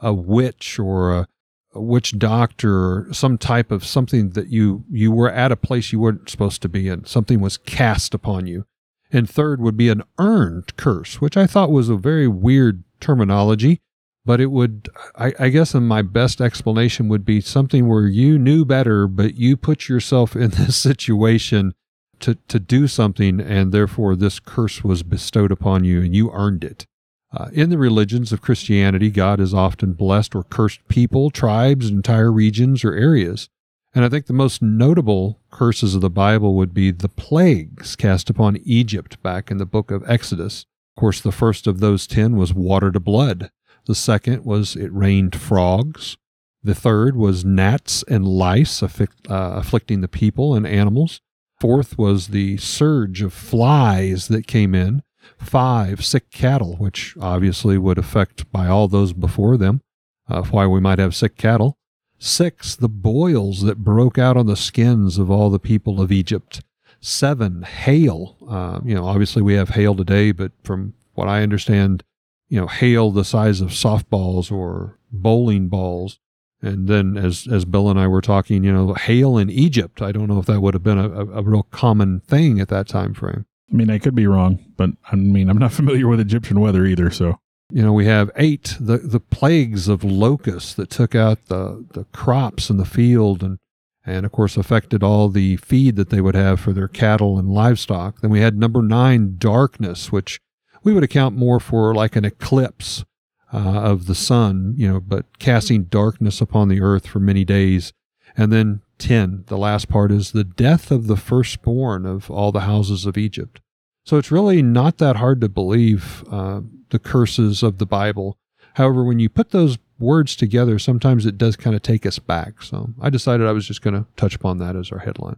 [0.04, 1.28] a witch or a,
[1.74, 5.92] a witch doctor or some type of something that you you were at a place
[5.92, 7.06] you weren't supposed to be in.
[7.06, 8.66] Something was cast upon you
[9.14, 13.80] and third would be an earned curse, which I thought was a very weird terminology.
[14.26, 18.40] But it would, I, I guess, in my best explanation would be something where you
[18.40, 21.74] knew better, but you put yourself in this situation
[22.22, 26.64] to, to do something, and therefore this curse was bestowed upon you and you earned
[26.64, 26.88] it.
[27.36, 32.32] Uh, in the religions of Christianity, God has often blessed or cursed people, tribes, entire
[32.32, 33.50] regions, or areas.
[33.96, 38.30] And I think the most notable curses of the Bible would be the plagues cast
[38.30, 40.66] upon Egypt back in the book of Exodus.
[40.96, 43.50] Of course, the first of those ten was water to blood.
[43.86, 46.18] The second was it rained frogs.
[46.64, 51.20] The third was gnats and lice afflict, uh, afflicting the people and animals.
[51.60, 55.02] Fourth was the surge of flies that came in.
[55.38, 59.82] Five, sick cattle, which obviously would affect by all those before them,
[60.30, 61.78] uh, why we might have sick cattle.
[62.18, 66.62] Six, the boils that broke out on the skins of all the people of Egypt.
[67.02, 68.38] Seven, hail.
[68.48, 72.04] Uh, you know, obviously we have hail today, but from what I understand,
[72.48, 76.20] you know, hail the size of softballs or bowling balls.
[76.62, 80.02] And then, as as Bill and I were talking, you know, hail in Egypt.
[80.02, 82.70] I don't know if that would have been a, a, a real common thing at
[82.70, 83.46] that time frame.
[83.74, 86.86] I mean, I could be wrong, but I mean, I'm not familiar with Egyptian weather
[86.86, 87.40] either, so
[87.72, 92.04] you know, we have eight, the, the plagues of locusts that took out the, the
[92.06, 93.58] crops in the field and,
[94.06, 97.50] and of course affected all the feed that they would have for their cattle and
[97.50, 98.22] livestock.
[98.22, 100.40] Then we had number nine, darkness, which
[100.84, 103.06] we would account more for like an eclipse
[103.52, 107.92] uh, of the sun, you know, but casting darkness upon the earth for many days.
[108.38, 112.62] And then 10, the last part is the death of the firstborn of all the
[112.62, 113.62] houses of Egypt.
[114.06, 118.38] So it's really not that hard to believe uh, the curses of the Bible.
[118.76, 122.62] However, when you put those words together, sometimes it does kind of take us back.
[122.62, 125.38] So I decided I was just going to touch upon that as our headline.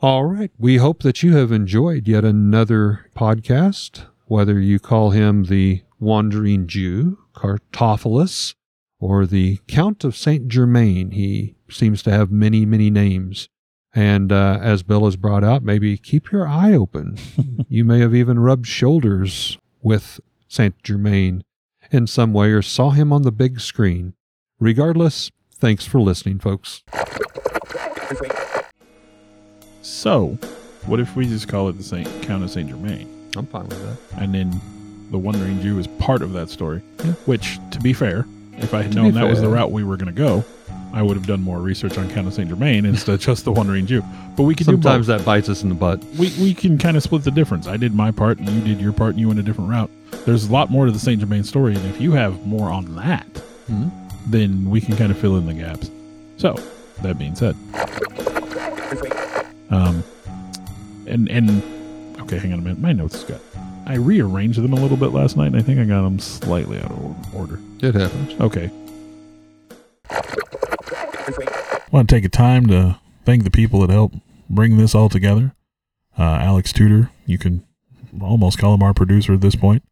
[0.00, 0.50] All right.
[0.58, 6.66] We hope that you have enjoyed yet another podcast, whether you call him the Wandering
[6.66, 8.54] Jew, Cartaphilus,
[8.98, 11.10] or the Count of Saint Germain.
[11.12, 13.48] He seems to have many, many names.
[13.96, 17.16] And uh, as Bill has brought out, maybe keep your eye open.
[17.68, 21.42] you may have even rubbed shoulders with Saint Germain
[21.90, 24.12] in some way or saw him on the big screen.
[24.60, 26.82] Regardless, thanks for listening, folks.
[29.82, 30.38] So,
[30.86, 33.82] What if we just call it the Saint Count of Saint Germain, I'm fine with
[33.82, 34.22] that.
[34.22, 34.60] and then
[35.10, 36.82] the Wandering Jew is part of that story?
[37.04, 37.12] Yeah.
[37.26, 38.26] Which, to be fair,
[38.58, 40.44] if I had To known be that was the route we were going to go,
[40.92, 43.52] I would have done more research on Count of Saint Germain instead of just the
[43.52, 44.02] Wandering Jew.
[44.36, 44.74] But we do both.
[44.82, 46.02] Sometimes that bites us in the butt.
[46.18, 47.66] we, we can kind of split the difference.
[47.66, 49.90] I did my part, and you did your part, and you went a different route.
[50.24, 52.94] There's a lot more to the Saint Germain story, and if you have more on
[52.96, 53.26] that,
[53.70, 53.90] Mhm.
[54.26, 55.90] then we can kind of fill in the gaps.
[56.38, 56.56] So,
[57.02, 57.56] that being said,
[59.70, 60.02] um,
[61.06, 61.62] and and
[62.20, 62.78] okay, hang on a minute.
[62.78, 63.40] My notes got.
[63.86, 66.78] I rearranged them a little bit last night, and I think I got them slightly
[66.78, 67.60] out of order.
[67.80, 68.40] It happens.
[68.40, 68.70] Okay.
[71.90, 74.16] Want to take a time to thank the people that helped
[74.48, 75.54] bring this all together.
[76.18, 77.64] Uh, Alex Tudor, you can
[78.20, 79.82] almost call him our producer at this point.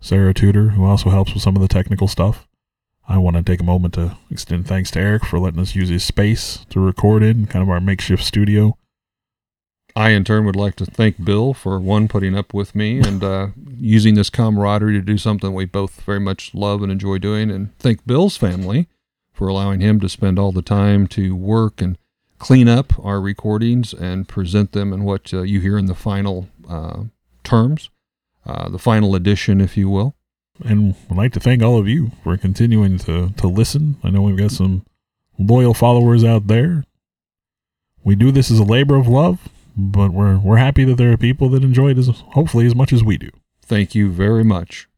[0.00, 2.48] Sarah Tudor, who also helps with some of the technical stuff.
[3.08, 5.88] I want to take a moment to extend thanks to Eric for letting us use
[5.88, 8.76] his space to record in, kind of our makeshift studio.
[9.94, 13.22] I, in turn, would like to thank Bill for one putting up with me and
[13.22, 17.50] uh, using this camaraderie to do something we both very much love and enjoy doing,
[17.50, 18.88] and thank Bill's family
[19.32, 21.98] for allowing him to spend all the time to work and
[22.38, 26.48] clean up our recordings and present them in what uh, you hear in the final
[26.68, 27.04] uh,
[27.44, 27.88] terms,
[28.44, 30.14] uh, the final edition, if you will.
[30.64, 33.96] And I'd like to thank all of you for continuing to, to listen.
[34.02, 34.84] I know we've got some
[35.38, 36.84] loyal followers out there.
[38.04, 41.16] We do this as a labor of love, but we're we're happy that there are
[41.16, 43.30] people that enjoy it as hopefully as much as we do.
[43.64, 44.88] Thank you very much.